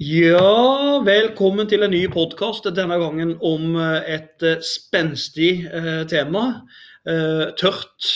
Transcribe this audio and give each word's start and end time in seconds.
Ja, 0.00 1.02
velkommen 1.04 1.66
til 1.68 1.82
en 1.84 1.92
ny 1.92 2.06
podkast. 2.08 2.64
Denne 2.72 2.96
gangen 2.96 3.34
om 3.44 3.74
eh, 3.76 4.06
et 4.14 4.44
eh, 4.48 4.62
spenstig 4.64 5.66
eh, 5.68 6.06
tema. 6.08 6.62
Eh, 7.04 7.50
tørt 7.60 8.08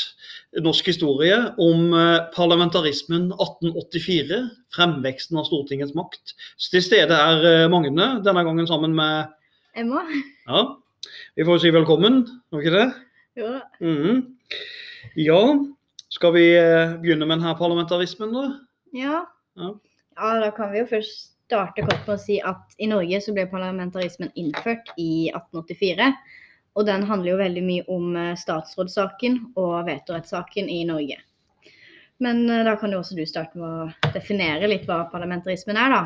norsk 0.65 0.89
historie 0.89 1.37
om 1.61 1.93
parlamentarismen 2.33 3.27
1884. 3.37 4.39
Fremveksten 4.73 5.37
av 5.37 5.45
Stortingets 5.51 5.93
makt. 5.99 6.33
Så 6.57 6.73
til 6.73 6.87
stede 6.87 7.19
er 7.21 7.69
Magne, 7.69 8.07
denne 8.25 8.47
gangen 8.49 8.71
sammen 8.71 8.97
med 8.97 9.35
Emma? 9.77 10.07
Ja, 10.49 10.65
vi 11.37 11.45
får 11.51 11.61
si 11.67 11.75
velkommen, 11.75 12.23
må 12.49 12.63
vi 12.63 12.65
ikke 12.65 12.79
det? 12.79 12.89
Jo 13.43 13.53
da. 13.59 13.61
-hmm. 13.83 14.25
Ja, 15.21 15.43
skal 16.09 16.33
vi 16.33 16.49
begynne 17.05 17.27
med 17.27 17.43
denne 17.43 17.59
parlamentarismen, 17.61 18.33
da? 18.33 18.49
Ja. 18.95 19.25
Ja. 19.59 19.75
ja, 20.17 20.35
da 20.47 20.51
kan 20.51 20.73
vi 20.73 20.79
jo 20.79 20.87
først 20.87 21.34
starte 21.45 21.85
kort 21.85 22.07
med 22.07 22.17
å 22.17 22.21
si 22.21 22.39
at 22.41 22.75
i 22.81 22.89
Norge 22.91 23.21
så 23.23 23.35
ble 23.37 23.47
parlamentarismen 23.51 24.33
innført 24.41 24.91
i 24.97 25.29
1884. 25.31 26.11
Og 26.75 26.89
den 26.89 27.07
handler 27.07 27.35
jo 27.35 27.39
veldig 27.39 27.63
mye 27.63 27.85
om 27.93 28.17
eh, 28.19 28.35
statsrådssaken 28.39 29.39
og 29.61 29.85
vetorettssaken 29.87 30.71
i 30.73 30.83
Norge. 30.89 31.21
Men 32.25 32.45
eh, 32.49 32.65
da 32.67 32.75
kan 32.81 32.93
jo 32.95 33.01
også 33.03 33.19
du 33.19 33.23
starte 33.29 33.61
med 33.61 33.69
å 33.69 34.11
definere 34.17 34.71
litt 34.71 34.89
hva 34.89 35.05
parlamentarismen 35.13 35.79
er, 35.79 35.95
da. 35.95 36.03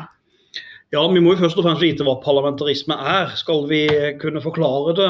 Ja, 0.89 1.03
Vi 1.05 1.21
må 1.21 1.35
jo 1.35 1.41
først 1.43 1.59
og 1.61 1.67
fremst 1.67 1.83
vite 1.85 2.05
hva 2.05 2.15
parlamentarisme 2.23 2.95
er, 2.97 3.33
skal 3.37 3.67
vi 3.69 3.83
kunne 4.21 4.41
forklare 4.41 4.95
det. 4.97 5.09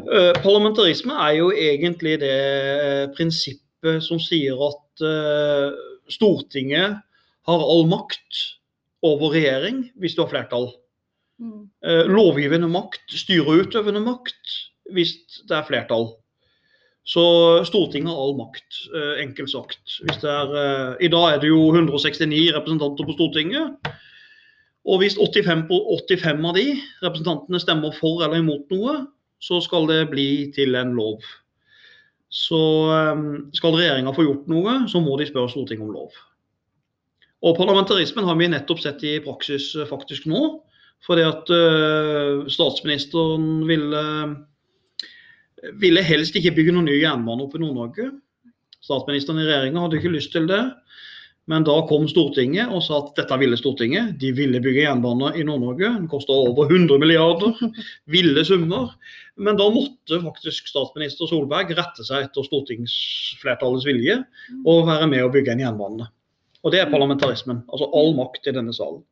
Eh, 0.00 0.30
Parlamentarisme 0.40 1.16
er 1.26 1.34
jo 1.36 1.50
egentlig 1.52 2.14
det 2.22 2.36
eh, 2.36 3.08
prinsippet 3.16 4.00
som 4.04 4.20
sier 4.22 4.56
at 4.70 5.04
eh, 5.04 5.76
Stortinget 6.08 6.96
har 7.48 7.66
all 7.74 7.84
makt 7.90 8.40
over 9.06 9.34
regjering 9.34 9.84
hvis 10.00 10.16
du 10.16 10.24
har 10.24 10.30
flertall. 10.32 10.70
Mm. 11.38 11.68
Lovgivende 12.10 12.66
makt 12.70 13.14
styrer 13.14 13.62
utøvende 13.62 14.00
makt 14.02 14.56
hvis 14.94 15.14
det 15.46 15.54
er 15.54 15.66
flertall. 15.68 16.08
Så 17.08 17.24
Stortinget 17.64 18.12
har 18.12 18.20
all 18.20 18.34
makt, 18.36 18.82
eh, 18.92 19.22
enkelt 19.24 19.50
sagt. 19.50 19.80
Er, 20.04 20.50
eh, 20.52 21.06
I 21.06 21.08
dag 21.08 21.34
er 21.34 21.40
det 21.40 21.48
jo 21.48 21.72
169 21.72 22.52
representanter 22.52 23.04
på 23.06 23.16
Stortinget. 23.16 23.76
Og 24.84 25.00
hvis 25.00 25.16
85, 25.16 25.68
85 25.70 26.44
av 26.44 26.54
de 26.54 26.76
representantene 27.02 27.60
stemmer 27.60 27.92
for 27.96 28.24
eller 28.24 28.42
imot 28.42 28.68
noe, 28.70 29.06
så 29.40 29.60
skal 29.62 29.86
det 29.86 30.10
bli 30.10 30.52
til 30.52 30.74
en 30.74 30.92
lov. 30.92 31.24
Så 32.28 32.60
eh, 32.92 33.24
skal 33.54 33.72
regjeringa 33.72 34.12
få 34.12 34.28
gjort 34.28 34.48
noe, 34.48 34.84
så 34.88 35.00
må 35.00 35.16
de 35.16 35.30
spørre 35.30 35.48
Stortinget 35.48 35.88
om 35.88 35.94
lov. 35.96 36.12
Og 37.46 37.54
parlamentarismen 37.58 38.26
har 38.26 38.38
vi 38.38 38.50
nettopp 38.50 38.80
sett 38.82 39.04
i 39.06 39.18
praksis 39.22 39.70
eh, 39.78 39.88
faktisk 39.88 40.26
nå. 40.30 40.42
Fordi 41.06 41.22
at 41.22 41.50
eh, 41.54 42.48
statsministeren 42.50 43.62
ville, 43.68 44.02
ville 45.78 46.02
helst 46.02 46.38
ikke 46.38 46.56
bygge 46.56 46.74
noen 46.74 46.90
ny 46.90 46.98
jernbane 46.98 47.46
oppe 47.46 47.60
i 47.60 47.62
Nord-Norge. 47.62 48.10
Statsministeren 48.82 49.38
i 49.42 49.46
regjeringa 49.46 49.84
hadde 49.84 50.00
ikke 50.00 50.16
lyst 50.16 50.34
til 50.34 50.50
det. 50.50 50.64
Men 51.48 51.64
da 51.64 51.78
kom 51.88 52.04
Stortinget 52.10 52.68
og 52.74 52.82
sa 52.84 52.98
at 53.00 53.14
dette 53.16 53.38
ville 53.40 53.56
Stortinget. 53.56 54.18
De 54.20 54.34
ville 54.36 54.60
bygge 54.60 54.84
jernbane 54.84 55.30
i 55.38 55.46
Nord-Norge. 55.46 55.94
Den 55.94 56.10
kosta 56.10 56.34
over 56.34 56.68
100 56.68 56.98
milliarder. 57.00 57.54
Ville 58.10 58.44
summer. 58.44 58.90
Men 59.38 59.56
da 59.56 59.70
måtte 59.72 60.18
faktisk 60.26 60.68
statsminister 60.68 61.30
Solberg 61.30 61.72
rette 61.78 62.04
seg 62.04 62.26
etter 62.26 62.44
stortingsflertallets 62.44 63.86
vilje 63.86 64.20
og 64.66 64.88
være 64.90 65.08
med 65.14 65.24
å 65.24 65.32
bygge 65.32 65.54
en 65.54 65.62
jernbane. 65.62 66.10
Og 66.64 66.74
det 66.74 66.80
er 66.82 66.90
parlamentarismen. 66.90 67.62
Altså 67.68 67.88
all 67.94 68.14
makt 68.18 68.48
i 68.50 68.54
denne 68.56 68.74
salen. 68.74 69.04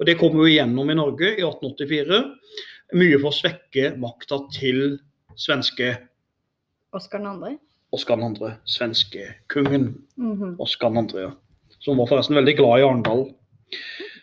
Og 0.00 0.06
det 0.08 0.18
kommer 0.20 0.44
jo 0.44 0.50
igjennom 0.50 0.90
i 0.90 0.96
Norge 0.96 1.34
i 1.34 1.44
1884. 1.44 2.20
Mye 3.00 3.18
for 3.20 3.30
å 3.30 3.36
svekke 3.36 3.92
makta 4.00 4.40
til 4.54 4.98
svenske 5.38 5.94
Oskar 6.90 7.22
2. 7.22 7.52
Oskar 7.94 8.18
2. 8.18 8.50
Svenskekongen. 8.66 9.94
Mm 10.16 10.36
-hmm. 10.36 10.56
Oskar 10.58 10.90
2. 10.90 11.18
Ja. 11.18 11.30
Som 11.78 11.96
var 11.96 12.06
forresten 12.06 12.36
veldig 12.36 12.56
glad 12.56 12.80
i 12.80 12.82
Arendal. 12.82 13.34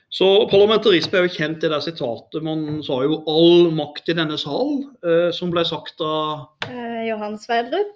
Så 0.10 0.48
parlamentarisme 0.52 1.18
er 1.18 1.26
jo 1.26 1.36
kjent 1.36 1.64
i 1.64 1.70
det 1.70 1.84
sitatet. 1.84 2.44
Man 2.44 2.84
sa 2.84 3.04
jo 3.04 3.24
'all 3.28 3.72
makt 3.72 4.10
i 4.10 4.14
denne 4.14 4.38
sal', 4.38 4.84
eh, 5.04 5.32
som 5.32 5.52
ble 5.52 5.66
sagt 5.66 6.02
av 6.02 6.48
Eh, 6.70 7.08
Johan 7.10 7.38
Sverdrup. 7.38 7.96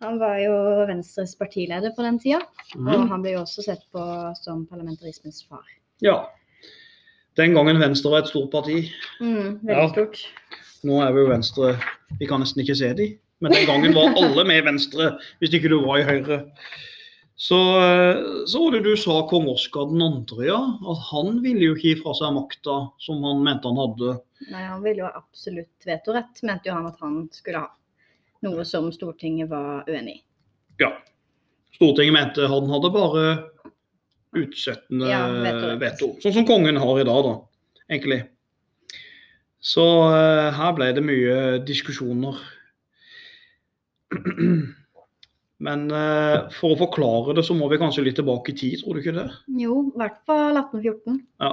Han 0.00 0.18
var 0.20 0.38
jo 0.40 0.52
Venstres 0.88 1.34
partileder 1.36 1.92
på 1.96 2.04
den 2.06 2.18
tida. 2.22 2.40
Og 2.78 3.08
han 3.10 3.22
ble 3.24 3.34
jo 3.36 3.42
også 3.44 3.64
sett 3.66 3.82
på 3.92 4.02
som 4.40 4.62
parlamentarismens 4.70 5.42
far. 5.48 5.64
Ja. 6.04 6.22
Den 7.36 7.54
gangen 7.54 7.78
Venstre 7.80 8.12
var 8.14 8.24
et 8.24 8.30
stort 8.32 8.50
parti. 8.52 8.86
Mm, 9.20 9.60
veldig 9.60 9.76
Ja. 9.76 9.88
stort. 9.92 10.22
Nå 10.88 11.02
er 11.04 11.12
vi 11.12 11.20
jo 11.20 11.28
Venstre 11.28 11.74
Vi 12.18 12.26
kan 12.26 12.40
nesten 12.40 12.62
ikke 12.64 12.76
se 12.76 12.92
de. 12.96 13.18
Men 13.40 13.52
den 13.52 13.66
gangen 13.66 13.94
var 13.94 14.12
alle 14.16 14.44
med 14.44 14.64
Venstre, 14.64 15.18
hvis 15.40 15.52
ikke 15.54 15.68
du 15.72 15.80
var 15.84 16.00
i 16.00 16.04
Høyre. 16.04 16.40
Så, 17.40 17.56
så 18.46 18.60
var 18.60 18.74
det 18.74 18.82
du 18.84 18.96
sa 19.00 19.22
kong 19.28 19.46
Oskar 19.48 19.88
2., 19.88 20.42
ja. 20.44 20.58
At 20.84 21.04
han 21.10 21.40
ville 21.40 21.70
jo 21.70 21.74
ikke 21.76 21.94
gi 21.94 22.02
fra 22.02 22.12
seg 22.18 22.34
makta 22.36 22.74
som 23.00 23.22
han 23.24 23.40
mente 23.46 23.68
han 23.68 23.80
hadde. 23.80 24.18
Nei, 24.50 24.64
han 24.66 24.82
ville 24.84 25.04
jo 25.06 25.08
absolutt 25.08 25.86
vetorett, 25.88 26.42
mente 26.42 26.68
jo 26.68 26.74
han 26.76 26.90
at 26.90 27.00
han 27.00 27.28
skulle 27.32 27.62
ha. 27.64 27.70
Noe 28.46 28.64
som 28.64 28.88
Stortinget 28.94 29.50
var 29.50 29.88
uenig 29.88 30.18
i. 30.18 30.22
Ja. 30.80 30.94
Stortinget 31.76 32.16
mente 32.16 32.48
han 32.48 32.70
hadde 32.72 32.90
bare 32.94 33.24
utsettende 34.36 35.08
Ja, 35.10 35.24
veto. 35.80 36.14
Sånn 36.22 36.34
som 36.38 36.46
kongen 36.48 36.78
har 36.80 37.00
i 37.00 37.06
dag, 37.06 37.26
da. 37.26 37.34
Egentlig. 37.90 38.20
Så 39.60 39.84
uh, 40.08 40.48
her 40.56 40.76
ble 40.76 40.90
det 40.96 41.04
mye 41.04 41.38
diskusjoner. 41.68 42.38
Men 45.66 45.82
uh, 45.92 46.48
for 46.56 46.72
å 46.72 46.78
forklare 46.86 47.34
det, 47.36 47.44
så 47.44 47.56
må 47.58 47.68
vi 47.68 47.80
kanskje 47.82 48.06
litt 48.06 48.16
tilbake 48.16 48.54
i 48.54 48.56
tid, 48.56 48.78
tror 48.80 48.96
du 48.96 49.02
ikke 49.02 49.18
det? 49.18 49.26
Jo, 49.60 49.82
i 49.90 50.00
hvert 50.00 50.22
fall 50.28 50.56
1814. 50.56 51.20
Ja. 51.42 51.52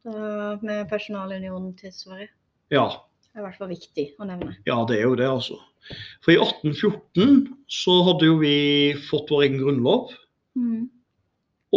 Da, 0.00 0.56
med 0.64 0.88
personalunionen 0.90 1.74
til 1.78 1.92
Sverige. 1.94 2.32
Ja, 2.72 2.88
er 3.40 3.44
i 3.44 3.48
hvert 3.48 3.60
fall 3.60 3.72
viktig 3.72 4.06
å 4.20 4.28
nevne. 4.28 4.54
ja, 4.68 4.78
det 4.88 5.00
er 5.00 5.08
jo 5.08 5.18
det, 5.18 5.28
altså. 5.28 5.58
For 6.22 6.34
i 6.34 6.38
1814 6.38 7.46
så 7.72 7.94
hadde 8.06 8.28
jo 8.28 8.38
vi 8.42 8.56
fått 9.08 9.30
vår 9.32 9.46
egen 9.46 9.60
grunnlov. 9.62 10.12
Mm. 10.58 10.88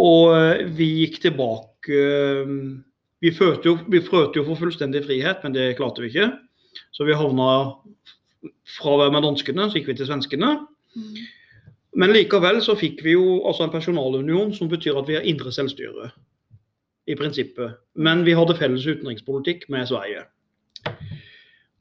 Og 0.03 0.33
eh, 0.35 0.63
vi 0.73 0.89
gikk 1.03 1.19
tilbake 1.21 1.93
eh, 1.93 2.55
Vi 3.23 3.31
følte 3.31 3.69
jo, 3.69 3.77
vi 3.87 4.01
prøvde 4.03 4.41
jo 4.41 4.45
for 4.47 4.59
fullstendig 4.59 5.05
frihet, 5.05 5.45
men 5.45 5.55
det 5.55 5.75
klarte 5.77 6.03
vi 6.03 6.11
ikke. 6.11 6.33
Så 6.91 7.07
vi 7.07 7.15
havna 7.15 7.47
fra 8.75 8.91
å 8.91 8.99
være 8.99 9.13
med 9.15 9.23
danskene, 9.23 9.69
så 9.69 9.79
gikk 9.79 9.93
vi 9.93 9.97
til 10.01 10.09
svenskene. 10.09 10.57
Mm. 10.97 11.21
Men 12.03 12.13
likevel 12.15 12.59
så 12.65 12.75
fikk 12.75 13.03
vi 13.05 13.13
jo 13.15 13.39
altså 13.47 13.67
en 13.67 13.73
personalunion 13.73 14.51
som 14.57 14.69
betyr 14.71 14.97
at 14.99 15.07
vi 15.07 15.15
har 15.15 15.27
indre 15.29 15.53
selvstyre. 15.55 16.09
I 17.07 17.15
prinsippet. 17.19 17.79
Men 17.99 18.23
vi 18.27 18.35
hadde 18.35 18.55
felles 18.59 18.85
utenrikspolitikk 18.87 19.67
med 19.71 19.89
Sverige. 19.89 20.25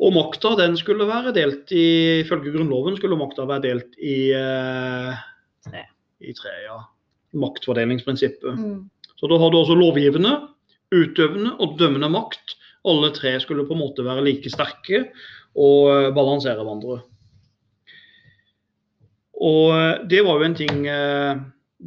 Og 0.03 0.15
makta 0.17 0.55
den 0.59 0.75
skulle 0.79 1.07
være 1.07 1.35
delt 1.37 1.71
i 1.75 2.23
Ifølge 2.25 2.55
Grunnloven 2.55 2.97
skulle 2.99 3.19
makta 3.21 3.47
være 3.47 3.65
delt 3.69 3.99
i, 4.03 4.33
eh, 4.35 5.21
Tre. 5.69 5.85
i 6.21 6.35
tre. 6.35 6.55
ja. 6.67 6.81
Maktfordelingsprinsippet. 7.39 8.59
Mm. 8.59 8.91
Så 9.17 9.31
da 9.31 9.39
hadde 9.39 9.61
også 9.61 9.77
lovgivende, 9.79 10.35
utøvende 10.93 11.55
og 11.63 11.79
dømmende 11.79 12.11
makt. 12.11 12.57
Alle 12.85 13.13
tre 13.15 13.37
skulle 13.41 13.65
på 13.65 13.77
en 13.77 13.81
måte 13.85 14.05
være 14.05 14.25
like 14.27 14.51
sterke 14.51 15.07
og 15.55 15.89
eh, 15.93 16.11
balansere 16.13 16.59
hverandre. 16.59 16.99
Og 19.43 19.75
eh, 19.77 20.03
det 20.11 20.25
var 20.27 20.41
jo 20.41 20.49
en 20.49 20.59
ting 20.59 20.87
eh, 20.91 21.43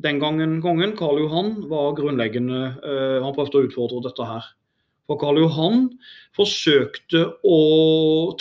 den 0.05 0.19
gangen 0.19 0.61
kongen, 0.63 0.95
Karl 0.97 1.21
Johan, 1.23 1.53
var 1.71 1.95
grunnleggende 1.95 2.61
eh, 2.83 3.19
Han 3.23 3.35
prøvde 3.35 3.59
å 3.59 3.67
utfordre 3.67 4.03
dette 4.07 4.27
her. 4.27 4.47
For 5.05 5.19
Karl 5.21 5.39
Johan 5.43 5.87
forsøkte 6.35 7.23
å 7.45 7.57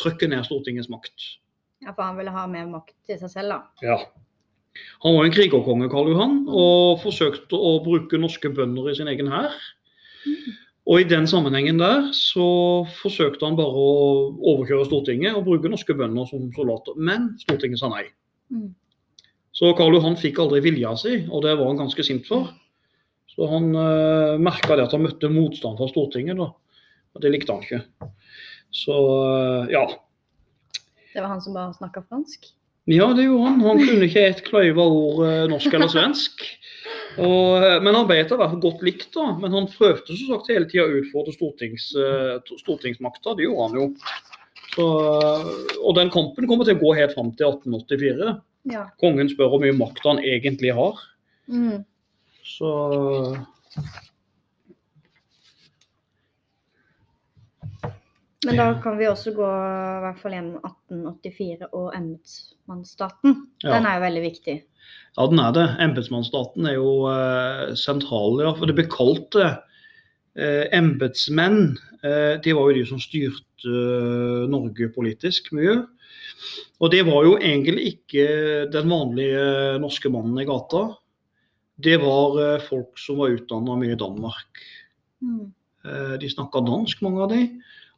trykke 0.00 0.30
ned 0.32 0.46
Stortingets 0.46 0.90
makt. 0.92 1.30
Ja, 1.84 1.92
for 1.92 2.06
han 2.06 2.16
ville 2.16 2.32
ha 2.32 2.44
mer 2.48 2.68
makt 2.70 2.94
til 3.04 3.18
seg 3.20 3.32
selv, 3.32 3.52
da. 3.52 3.84
Ja. 3.84 3.98
Han 5.04 5.14
var 5.14 5.26
en 5.26 5.34
krigerkonge, 5.34 5.90
Karl 5.92 6.10
Johan, 6.10 6.38
og 6.48 7.02
forsøkte 7.04 7.58
å 7.58 7.76
bruke 7.84 8.18
norske 8.18 8.50
bønder 8.50 8.90
i 8.90 8.96
sin 8.98 9.10
egen 9.12 9.28
hær. 9.30 9.52
Og 10.84 11.00
i 11.00 11.08
den 11.08 11.28
sammenhengen 11.28 11.78
der 11.80 12.10
så 12.16 12.46
forsøkte 12.98 13.46
han 13.46 13.56
bare 13.56 13.72
å 13.72 14.32
overkjøre 14.52 14.88
Stortinget 14.88 15.36
og 15.36 15.46
bruke 15.46 15.70
norske 15.72 15.96
bønder 15.96 16.26
som 16.28 16.50
soldater. 16.56 16.96
Men 16.96 17.30
Stortinget 17.40 17.80
sa 17.80 17.88
nei. 17.92 18.08
Mm. 18.52 18.72
Så 19.54 19.70
Karl 19.78 19.94
Johan 19.96 20.18
fikk 20.18 20.40
aldri 20.42 20.60
vilja 20.64 20.92
si, 20.98 21.22
og 21.30 21.44
det 21.46 21.54
var 21.56 21.70
han 21.70 21.80
ganske 21.84 22.04
sint 22.04 22.26
for. 22.28 22.50
Så 23.30 23.48
han 23.50 23.70
eh, 23.72 24.34
merka 24.42 24.76
det 24.76 24.88
at 24.88 24.94
han 24.94 25.06
møtte 25.06 25.30
motstand 25.32 25.78
fra 25.80 25.88
Stortinget, 25.90 26.40
da. 26.40 26.50
Og 27.14 27.22
det 27.22 27.32
likte 27.34 27.54
han 27.54 27.64
ikke. 27.64 28.10
Så 28.74 28.98
eh, 29.30 29.72
ja. 29.74 29.86
Det 31.14 31.22
var 31.22 31.30
han 31.30 31.42
som 31.42 31.54
bare 31.54 31.74
snakka 31.76 32.02
fransk. 32.08 32.50
Ja, 32.90 33.06
det 33.16 33.28
gjorde 33.28 33.48
han. 33.48 33.62
Han 33.64 33.80
kunne 33.80 34.08
ikke 34.08 34.26
et 34.28 34.42
kløyva 34.44 34.84
ord 34.84 35.22
eh, 35.28 35.44
norsk 35.50 35.76
eller 35.76 35.92
svensk. 35.92 36.44
Og, 37.14 37.62
eh, 37.62 37.78
men 37.84 37.94
han 37.94 38.08
ble 38.10 38.18
etter 38.24 38.40
hvert 38.40 38.58
godt 38.62 38.82
likt, 38.86 39.12
da. 39.14 39.30
Men 39.38 39.54
han 39.54 39.70
prøvde 39.70 40.18
som 40.18 40.34
sagt 40.34 40.50
hele 40.52 40.68
tida 40.70 40.88
å 40.88 40.98
utfordre 41.00 41.36
stortings, 41.36 41.92
stortingsmakta. 42.64 43.38
Det 43.38 43.46
gjorde 43.46 43.68
han 43.68 43.78
jo. 43.78 43.88
Så, 44.74 44.84
og 45.78 45.94
den 45.94 46.10
kampen 46.10 46.48
kommer 46.50 46.66
til 46.66 46.74
å 46.74 46.82
gå 46.82 46.96
helt 46.98 47.14
fram 47.14 47.30
til 47.38 47.46
1884. 47.46 48.34
Ja. 48.74 48.88
Kongen 48.98 49.30
spør 49.30 49.52
hvor 49.52 49.62
mye 49.62 49.76
makt 49.76 50.02
han 50.08 50.18
egentlig 50.24 50.74
har. 50.74 50.98
Mm. 51.46 51.84
Så 52.44 52.70
Men 58.44 58.60
da 58.60 58.66
kan 58.84 58.98
vi 58.98 59.08
også 59.08 59.32
gå 59.36 59.48
i 59.48 60.00
hvert 60.04 60.20
fall 60.22 60.36
gjennom 60.36 60.60
1884 60.60 61.68
og 61.70 61.90
embetsmannsstaten. 61.96 63.36
Ja. 63.64 63.76
Den 63.76 63.88
er 63.88 63.98
jo 63.98 64.04
veldig 64.04 64.24
viktig. 64.24 64.56
Ja, 65.16 65.26
den 65.30 65.40
er 65.40 65.54
det. 65.56 65.66
Embetsmannsstaten 65.84 66.68
er 66.68 66.76
jo 66.76 66.90
uh, 67.08 67.72
sentral, 67.78 68.40
ja. 68.44 68.52
For 68.58 68.68
det 68.68 68.76
ble 68.78 68.86
kalt 68.92 69.30
det. 69.36 69.50
Uh, 70.38 70.64
Embetsmenn, 70.74 71.76
uh, 72.04 72.34
det 72.44 72.56
var 72.56 72.70
jo 72.70 72.78
de 72.80 72.84
som 72.90 73.02
styrte 73.02 73.70
uh, 73.70 74.44
Norge 74.50 74.90
politisk 74.96 75.52
mye. 75.56 75.80
Og 76.82 76.90
det 76.92 77.04
var 77.06 77.24
jo 77.24 77.38
egentlig 77.38 77.94
ikke 77.94 78.26
den 78.72 78.90
vanlige 78.90 79.78
norske 79.80 80.10
mannen 80.12 80.42
i 80.42 80.48
gata. 80.48 80.88
Det 81.74 81.96
var 82.02 82.38
eh, 82.42 82.62
folk 82.62 82.98
som 83.00 83.18
var 83.22 83.34
utdanna 83.34 83.76
mye 83.78 83.94
i 83.94 83.98
Danmark. 83.98 84.62
Mm. 85.24 85.50
Eh, 85.84 86.14
de 86.22 86.30
snakka 86.30 86.62
dansk, 86.66 87.02
mange 87.02 87.24
av 87.24 87.32
de. 87.32 87.40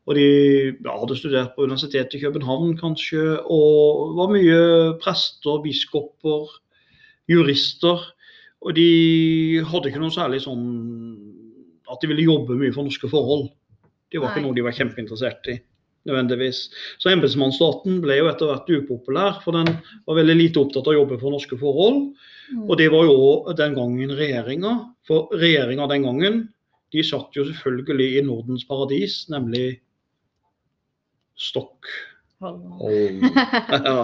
Og 0.06 0.14
de 0.14 0.26
ja, 0.70 0.92
hadde 0.92 1.16
studert 1.18 1.54
på 1.56 1.66
Universitetet 1.66 2.14
i 2.14 2.22
København 2.22 2.76
kanskje. 2.78 3.40
Og 3.50 4.14
var 4.18 4.30
mye 4.30 4.60
prester, 5.02 5.58
biskoper, 5.64 6.52
jurister. 7.30 8.04
Og 8.62 8.76
de 8.78 9.62
hadde 9.66 9.90
ikke 9.90 10.02
noe 10.02 10.14
særlig 10.14 10.44
sånn 10.46 10.66
at 11.90 12.02
de 12.02 12.10
ville 12.10 12.26
jobbe 12.26 12.58
mye 12.58 12.74
for 12.74 12.86
norske 12.86 13.10
forhold. 13.10 13.48
Det 14.10 14.22
var 14.22 14.32
ikke 14.32 14.46
noe 14.46 14.54
de 14.56 14.64
var 14.66 14.76
kjempeinteressert 14.76 15.50
i. 15.54 15.58
nødvendigvis. 16.06 16.68
Så 17.02 17.10
embetsmannsstaten 17.10 17.96
ble 17.98 18.20
jo 18.20 18.28
etter 18.30 18.46
hvert 18.46 18.68
upopulær, 18.76 19.40
for 19.42 19.58
den 19.58 19.72
var 20.06 20.18
veldig 20.20 20.36
lite 20.38 20.60
opptatt 20.62 20.86
av 20.86 20.94
å 20.94 21.00
jobbe 21.00 21.18
for 21.18 21.34
norske 21.34 21.58
forhold. 21.58 21.96
Mm. 22.52 22.60
Og 22.62 22.76
det 22.78 22.86
var 22.94 23.08
jo 23.08 23.16
den 23.58 23.74
gangen 23.74 24.14
regjeringa. 24.14 24.76
For 25.08 25.34
regjeringa 25.34 25.88
den 25.90 26.06
gangen, 26.06 26.38
de 26.94 27.02
satt 27.02 27.34
jo 27.34 27.42
selvfølgelig 27.48 28.20
i 28.20 28.22
Nordens 28.22 28.62
paradis, 28.68 29.24
nemlig 29.34 29.80
Ja. 33.86 34.02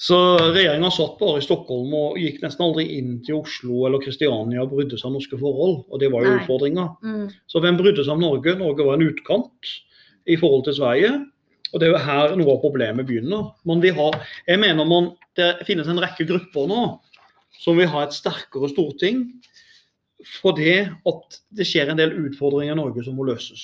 Så 0.00 0.16
regjeringa 0.54 0.88
satt 0.94 1.18
bare 1.20 1.42
i 1.42 1.44
Stockholm 1.44 1.90
og 1.92 2.14
gikk 2.16 2.38
nesten 2.40 2.64
aldri 2.64 2.86
inn 2.96 3.18
til 3.26 3.42
Oslo 3.42 3.82
eller 3.84 4.00
Kristiania 4.00 4.62
og 4.62 4.70
brydde 4.72 4.96
seg 4.96 5.10
om 5.10 5.18
norske 5.18 5.36
forhold. 5.36 5.82
Og 5.92 6.00
det 6.00 6.08
var 6.12 6.24
jo 6.24 6.38
utfordringa. 6.38 6.86
Mm. 7.04 7.26
Så 7.50 7.60
hvem 7.60 7.76
brydde 7.76 8.06
seg 8.06 8.14
om 8.14 8.24
Norge? 8.24 8.54
Norge 8.56 8.86
var 8.86 8.96
en 8.96 9.04
utkant 9.10 9.74
i 10.24 10.38
forhold 10.40 10.64
til 10.64 10.78
Sverige. 10.78 11.12
Og 11.70 11.82
det 11.82 11.90
er 11.90 11.92
jo 11.92 12.00
her 12.06 12.32
noe 12.40 12.54
av 12.54 12.62
problemet 12.64 13.06
begynner. 13.10 13.50
Men 13.68 13.84
vi 13.84 13.92
har, 13.94 14.16
jeg 14.48 14.62
mener 14.62 14.88
man, 14.88 15.12
Det 15.36 15.66
finnes 15.68 15.86
en 15.88 16.00
rekke 16.02 16.26
grupper 16.26 16.66
nå 16.66 16.80
som 17.60 17.76
vil 17.78 17.88
ha 17.92 18.02
et 18.02 18.16
sterkere 18.16 18.68
storting 18.72 19.22
fordi 20.40 20.72
at 20.84 21.38
det 21.56 21.64
skjer 21.68 21.92
en 21.92 22.00
del 22.00 22.12
utfordringer 22.26 22.74
i 22.74 22.80
Norge 22.80 23.04
som 23.06 23.14
må 23.16 23.24
løses. 23.28 23.62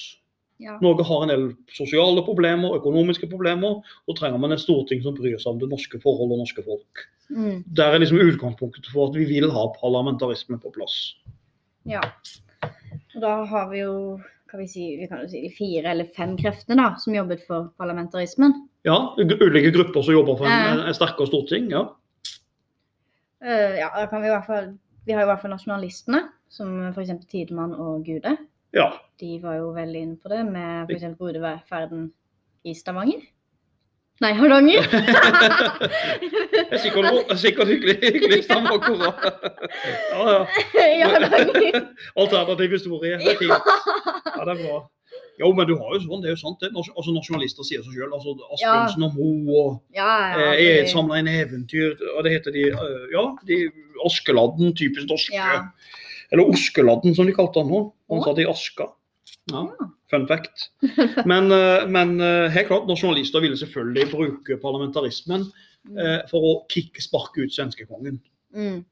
Ja. 0.63 0.79
Norge 0.81 1.05
har 1.05 1.23
en 1.23 1.33
del 1.33 1.45
sosiale 1.77 2.23
problemer, 2.25 2.79
økonomiske 2.79 3.29
problemer. 3.29 3.83
Da 4.09 4.17
trenger 4.17 4.41
man 4.41 4.55
et 4.57 4.63
storting 4.63 5.03
som 5.05 5.17
bryr 5.17 5.37
seg 5.37 5.53
om 5.53 5.61
det 5.61 5.69
norske 5.73 6.01
forhold 6.01 6.33
og 6.33 6.41
norske 6.41 6.65
folk. 6.65 7.03
Mm. 7.29 7.65
Der 7.77 7.93
er 7.93 8.01
liksom 8.01 8.23
utgangspunktet 8.23 8.89
for 8.93 9.11
at 9.11 9.19
vi 9.19 9.27
vil 9.29 9.51
ha 9.53 9.67
parlamentarisme 9.81 10.61
på 10.63 10.73
plass. 10.77 11.17
ja. 11.85 12.03
Og 13.17 13.23
da 13.23 13.33
har 13.49 13.69
vi 13.71 13.81
jo 13.81 13.93
kan 14.51 14.61
vi, 14.61 14.67
si, 14.69 14.85
vi 14.97 15.07
kan 15.11 15.25
jo 15.25 15.29
si 15.29 15.43
de 15.43 15.51
fire 15.51 15.91
eller 15.91 16.09
fem 16.17 16.37
kreftene 16.39 16.79
da, 16.79 16.95
som 17.03 17.15
jobbet 17.17 17.43
for 17.49 17.71
parlamentarismen. 17.81 18.55
Ja, 18.87 18.97
ulike 19.19 19.73
grupper 19.75 20.05
som 20.07 20.15
jobber 20.15 20.39
for 20.39 20.49
en, 20.49 20.83
en 20.87 20.97
sterkere 20.97 21.29
storting. 21.29 21.71
ja. 21.75 21.89
Uh, 23.45 23.75
ja, 23.77 23.91
Vi 24.11 24.27
i 24.27 24.33
hvert 24.33 24.47
fall, 24.47 24.71
vi 25.05 25.13
har 25.13 25.27
i 25.27 25.29
hvert 25.29 25.43
fall 25.43 25.53
nasjonalistene, 25.53 26.23
som 26.49 26.71
f.eks. 26.93 27.13
Tidemann 27.31 27.75
og 27.75 28.07
Gude. 28.07 28.37
Ja, 28.77 28.91
De 29.21 29.39
var 29.43 29.55
jo 29.57 29.71
veldig 29.73 30.01
inne 30.05 30.19
på 30.21 30.29
det 30.29 30.43
med 30.45 30.91
f.eks. 30.91 31.15
brudeferden 31.19 32.11
i 32.69 32.75
Stavanger. 32.77 33.23
Nei, 34.21 34.31
Hardanger. 34.33 34.85
Det 36.57 36.73
er 36.73 36.81
sikkert, 36.81 37.07
er 37.31 37.37
sikkert 37.41 37.69
hyggelig, 37.69 37.95
hyggelig 38.03 38.43
Stavanger 38.45 38.77
akkurat. 38.81 39.17
Ja, 40.13 40.37
ja. 41.01 41.09
Alternativ 42.17 42.71
historie. 42.77 43.19
Det 43.21 43.33
er 43.35 43.41
fint. 43.41 43.53
Ja, 44.37 44.45
det 44.45 44.55
er 44.57 44.63
bra. 44.63 44.79
Jo, 45.41 45.51
men 45.53 45.69
du 45.69 45.75
har 45.77 45.93
jo 45.97 46.01
sånn, 46.01 46.23
det 46.25 46.31
er 46.31 46.35
jo 46.35 46.41
sant 46.41 46.63
det. 46.65 46.71
Altså, 46.73 47.13
Nasjonalister 47.13 47.67
sier 47.69 47.83
seg 47.85 47.93
selv. 47.99 48.15
Altså, 48.17 48.33
Asbjørnsen 48.57 49.05
og 49.05 49.19
Moe 49.19 49.59
og 49.61 49.75
Ja, 49.97 50.09
ja. 50.33 50.47
eh, 50.55 50.81
det- 50.83 50.91
samla 50.93 51.19
inn 51.21 51.29
eventyr. 51.29 51.93
Og 52.17 52.25
det 52.25 52.33
heter 52.39 52.57
de 52.57 52.65
eh, 52.73 53.07
Ja, 53.13 53.27
de 53.49 53.61
Askeladden, 54.07 54.73
typisk 54.77 55.09
norske. 55.13 55.37
ja. 55.37 55.67
Eller 56.33 56.49
Oskeladden, 56.51 57.15
som 57.15 57.27
de 57.29 57.35
kalte 57.37 57.63
han 57.63 57.71
nå. 57.71 57.83
Han 58.11 58.23
satt 58.25 58.41
i 58.43 58.49
Aska. 58.51 58.91
Ja, 59.53 59.67
Ja. 59.79 59.91
Fun 60.11 60.27
fact. 60.31 60.69
Men, 61.27 61.51
eh, 61.51 61.87
men 61.91 62.21
eh, 62.23 62.49
helt 62.55 62.69
klart, 62.69 62.85
nasjonalister 62.87 63.43
ville 63.43 63.57
selvfølgelig 63.59 64.11
bruke 64.13 64.57
parlamentarismen 64.63 65.49
Mm. 65.87 65.99
eh, 66.03 66.21
for 66.31 66.43
å 66.43 66.53
kicksparke 66.71 67.45
ut 67.47 67.53
svenskekongen. 67.55 68.17
Mm. 68.55 68.85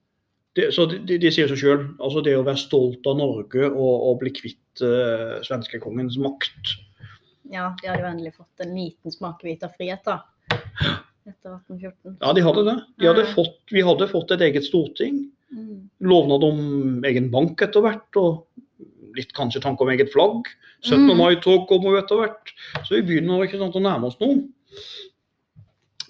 Det, 0.55 0.69
så 0.75 0.85
de, 0.87 1.01
de, 1.03 1.17
de 1.19 1.31
sier 1.35 1.49
seg 1.51 1.59
sjøl. 1.59 1.81
Altså 1.99 2.23
det 2.23 2.37
å 2.39 2.45
være 2.47 2.61
stolt 2.63 3.07
av 3.11 3.17
Norge 3.19 3.67
og, 3.67 3.95
og 4.11 4.21
bli 4.21 4.31
kvitt 4.31 4.83
uh, 4.87 5.41
svenskekongens 5.43 6.15
makt. 6.23 6.75
Ja, 7.51 7.73
de 7.81 7.89
hadde 7.91 8.05
jo 8.05 8.11
endelig 8.13 8.35
fått 8.37 8.63
en 8.63 8.77
liten 8.79 9.11
smakebit 9.11 9.67
av 9.67 9.75
frihet, 9.75 10.07
da. 10.07 10.21
Etter 11.27 11.57
1814. 11.57 12.15
Ja, 12.21 12.31
de 12.39 12.45
hadde 12.47 12.65
det. 12.69 12.77
De 13.03 13.11
hadde 13.11 13.27
fått, 13.35 13.59
vi 13.75 13.83
hadde 13.83 14.07
fått 14.13 14.31
et 14.37 14.47
eget 14.47 14.67
storting. 14.69 15.25
Mm. 15.55 15.81
Lovnad 16.11 16.45
om 16.47 16.61
egen 17.07 17.31
bank 17.33 17.63
etter 17.63 17.85
hvert. 17.85 18.19
og 18.21 18.45
Litt 19.15 19.31
kanskje 19.37 19.63
tanke 19.63 19.85
om 19.85 19.93
eget 19.95 20.11
flagg. 20.13 20.49
17. 20.83 21.07
Mm. 21.07 21.17
mai-tog 21.21 21.69
kommer 21.71 21.95
jo 21.95 22.01
etter 22.03 22.19
hvert. 22.21 22.51
Så 22.85 22.97
vi 22.99 23.05
begynner 23.07 23.45
ikke 23.47 23.61
sant, 23.61 23.77
å 23.79 23.83
nærme 23.85 24.11
oss 24.11 24.19
noe. 24.21 24.43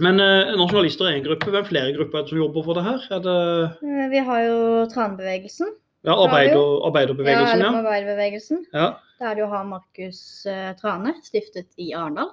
Men 0.03 0.19
eh, 0.19 0.55
nasjonalister 0.59 1.07
er 1.07 1.19
en 1.21 1.27
gruppe. 1.27 1.53
Hvem 1.55 1.67
flere 1.69 1.93
grupper 1.95 2.23
er 2.25 2.31
som 2.33 2.41
jobber 2.41 2.65
for 2.67 2.79
det 2.81 2.87
her? 2.89 3.05
Er 3.15 3.21
det 3.23 3.37
Eh, 3.85 4.09
Vi 4.11 4.23
har 4.27 4.41
jo 4.49 4.57
tranbevegelsen. 4.91 5.69
ja, 6.05 6.17
arbeider, 6.17 6.81
arbeiderbevegelsen? 6.89 7.61
Ja, 7.61 7.71
arbeiderbevegelsen. 7.79 8.65
ja. 8.73 8.89
Der 9.21 9.31
er 9.31 9.35
det 9.37 9.45
jo 9.45 9.47
har 9.53 9.65
Markus 9.65 10.47
eh, 10.51 10.73
Trane, 10.81 11.15
stiftet 11.23 11.69
i 11.79 11.93
Arendal. 11.95 12.33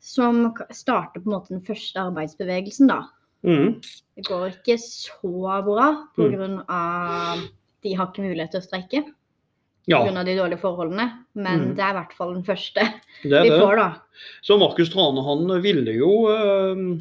Som 0.00 0.54
starter 0.70 1.20
på 1.20 1.28
en 1.28 1.34
måte 1.36 1.52
den 1.52 1.62
første 1.64 2.00
arbeidsbevegelsen, 2.00 2.88
da. 2.88 3.02
Mhm. 3.44 3.80
Det 4.16 4.24
går 4.26 4.46
ikke 4.54 4.78
så 4.80 5.62
bra 5.64 6.06
Mm. 6.16 6.32
pga. 6.32 7.48
de 7.84 7.92
har 7.94 8.06
ikke 8.06 8.22
mulighet 8.24 8.50
til 8.52 8.60
å 8.60 8.64
streike 8.64 9.04
ja 9.86 9.98
pga. 10.04 10.24
de 10.24 10.36
dårlige 10.38 10.60
forholdene. 10.60 11.10
Men 11.34 11.60
Mm. 11.60 11.74
det 11.76 11.82
er 11.84 11.90
i 11.90 11.98
hvert 11.98 12.12
fall 12.16 12.32
den 12.34 12.42
første 12.44 12.80
det 13.22 13.42
vi 13.42 13.50
det. 13.50 13.60
får, 13.60 13.76
da. 13.76 13.94
Så 14.42 14.58
Markus 14.58 14.88
Trane 14.88 15.22
han 15.22 15.60
ville 15.62 15.92
jo 15.98 16.28
eh, 16.28 16.98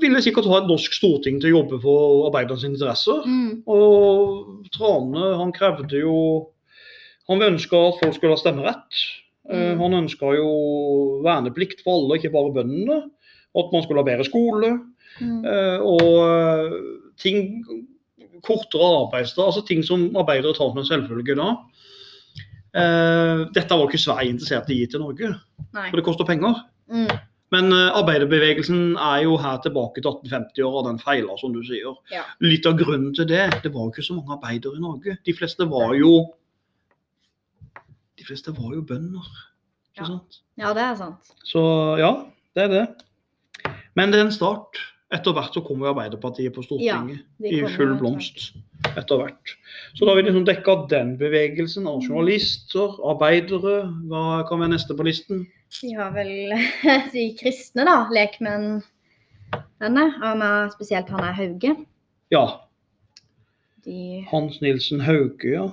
Ville 0.00 0.22
sikkert 0.24 0.46
ha 0.48 0.62
et 0.62 0.68
norsk 0.70 0.94
storting 0.96 1.38
til 1.38 1.52
å 1.52 1.58
jobbe 1.62 1.78
for 1.82 2.30
arbeidernes 2.30 2.64
interesser. 2.64 3.20
Mm. 3.28 3.62
Og 3.68 4.64
Trane 4.72 5.36
han 5.36 5.52
krevde 5.52 6.00
jo 6.00 6.48
Han 7.28 7.40
ønska 7.40 7.72
at 7.88 8.00
folk 8.00 8.14
skulle 8.14 8.34
ha 8.34 8.40
stemmerett. 8.40 8.96
Eh, 9.50 9.74
Mm. 9.74 9.78
Han 9.80 9.92
ønska 10.04 10.34
jo 10.36 11.22
verneplikt 11.22 11.80
for 11.82 11.96
alle, 12.00 12.18
ikke 12.18 12.32
bare 12.32 12.52
bøndene. 12.52 13.10
Og 13.54 13.66
at 13.66 13.72
man 13.72 13.82
skulle 13.84 14.02
ha 14.02 14.06
bedre 14.08 14.24
skole. 14.26 14.72
Mm. 15.20 15.44
eh, 15.46 15.78
Og 15.78 16.14
eh, 16.28 16.78
ting 17.22 17.64
Kortere 18.44 18.88
arbeidsdag, 19.06 19.46
altså 19.46 19.62
ting 19.64 19.82
som 19.86 20.08
arbeidere 20.20 20.52
tar 20.52 20.68
som 20.72 20.78
en 20.82 20.84
selvfølge 20.88 21.36
da. 21.38 21.52
Eh, 22.74 23.44
Dette 23.54 23.70
var 23.78 23.86
ikke 23.88 24.00
Sverige 24.02 24.34
interessert 24.34 24.68
i 24.68 24.74
å 24.74 24.80
gi 24.82 24.88
til 24.90 25.00
Norge, 25.00 25.30
Nei. 25.72 25.86
for 25.88 25.96
det 25.96 26.04
koster 26.04 26.26
penger. 26.28 26.58
Mm. 26.92 27.08
Men 27.54 27.70
arbeiderbevegelsen 27.72 28.96
er 28.98 29.22
jo 29.22 29.36
her 29.38 29.60
tilbake 29.62 30.02
til 30.02 30.10
1850-åra, 30.10 30.82
den 30.90 30.98
feila, 30.98 31.36
som 31.38 31.52
du 31.54 31.60
sier. 31.64 31.94
Ja. 32.10 32.24
Litt 32.42 32.66
av 32.66 32.74
grunnen 32.80 33.14
til 33.14 33.28
det, 33.30 33.44
det 33.62 33.70
var 33.72 33.86
jo 33.86 33.92
ikke 33.94 34.04
så 34.08 34.16
mange 34.18 34.34
arbeidere 34.34 34.76
i 34.76 34.82
Norge. 34.82 35.14
De 35.24 35.34
fleste 35.38 35.68
var 35.70 35.94
jo 35.94 36.10
De 38.18 38.24
fleste 38.26 38.52
var 38.56 38.74
jo 38.74 38.82
bønder. 38.82 39.24
Ikke 39.94 40.02
Ja. 40.02 40.06
sant? 40.06 40.40
ja, 40.58 40.72
det 40.74 40.82
er 40.82 40.94
sant. 40.96 41.32
Så 41.44 41.62
ja, 41.98 42.12
det 42.56 42.62
er 42.64 42.68
det. 42.68 42.84
Men 43.98 44.12
det 44.12 44.20
er 44.20 44.28
en 44.28 44.34
start. 44.34 44.80
Etter 45.14 45.34
hvert 45.36 45.54
så 45.54 45.62
kommer 45.62 45.92
Arbeiderpartiet 45.92 46.54
på 46.54 46.64
Stortinget 46.64 47.20
ja, 47.38 47.50
i 47.50 47.60
full 47.76 47.92
blomst. 48.00 48.48
Etter 48.94 49.20
hvert. 49.20 49.52
Så 49.94 50.04
da 50.04 50.10
har 50.10 50.18
vi 50.18 50.24
liksom 50.26 50.46
dekka 50.48 50.74
den 50.90 51.14
bevegelsen. 51.20 51.86
av 51.86 52.02
Journalister, 52.02 52.96
arbeidere. 53.06 53.84
Hva 54.10 54.42
kan 54.48 54.64
være 54.64 54.74
neste 54.74 54.96
på 54.96 55.06
listen? 55.06 55.44
Vi 55.82 55.92
har 55.94 56.10
vel 56.16 56.54
de 57.14 57.28
kristne, 57.38 57.86
da. 57.86 58.00
Lekmenn. 58.14 58.82
Denne. 59.82 60.08
Og 60.18 60.38
med 60.40 60.74
spesielt 60.74 61.10
han 61.14 61.22
er 61.22 61.36
Hauge. 61.38 61.74
Ja. 62.34 62.44
De 63.84 64.24
Hans 64.30 64.60
Nilsen 64.64 65.04
Hauge, 65.04 65.50
ja. 65.52 65.68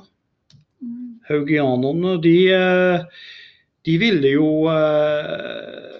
mm. 0.83 1.21
Haugianerne, 1.29 2.17
de, 2.21 2.35
eh, 2.51 3.23
de 3.87 3.95
ville 4.01 4.33
jo 4.35 4.49
eh, 4.69 5.90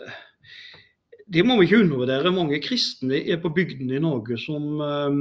Det 1.31 1.45
må 1.47 1.55
vi 1.59 1.67
ikke 1.69 1.81
undervurdere. 1.85 2.31
Mange 2.35 2.59
kristne 2.63 3.21
er 3.23 3.37
på 3.39 3.51
bygdene 3.55 3.95
i 3.95 4.03
Norge 4.03 4.35
som, 4.41 4.65
eh, 4.83 5.19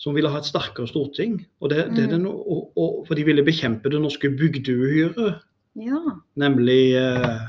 som 0.00 0.14
ville 0.16 0.30
ha 0.32 0.38
et 0.40 0.48
sterkere 0.48 0.88
storting. 0.88 1.40
Og 1.60 1.70
det, 1.74 1.90
det 1.96 2.06
er 2.06 2.12
det, 2.14 2.20
noe 2.24 2.40
og, 2.40 2.70
og, 2.80 3.00
for 3.08 3.18
de 3.18 3.26
ville 3.28 3.44
bekjempe 3.46 3.92
det 3.92 4.00
norske 4.02 4.30
bygdeuhyret, 4.38 5.42
Ja. 5.80 6.00
nemlig 6.36 6.94
eh, 7.00 7.42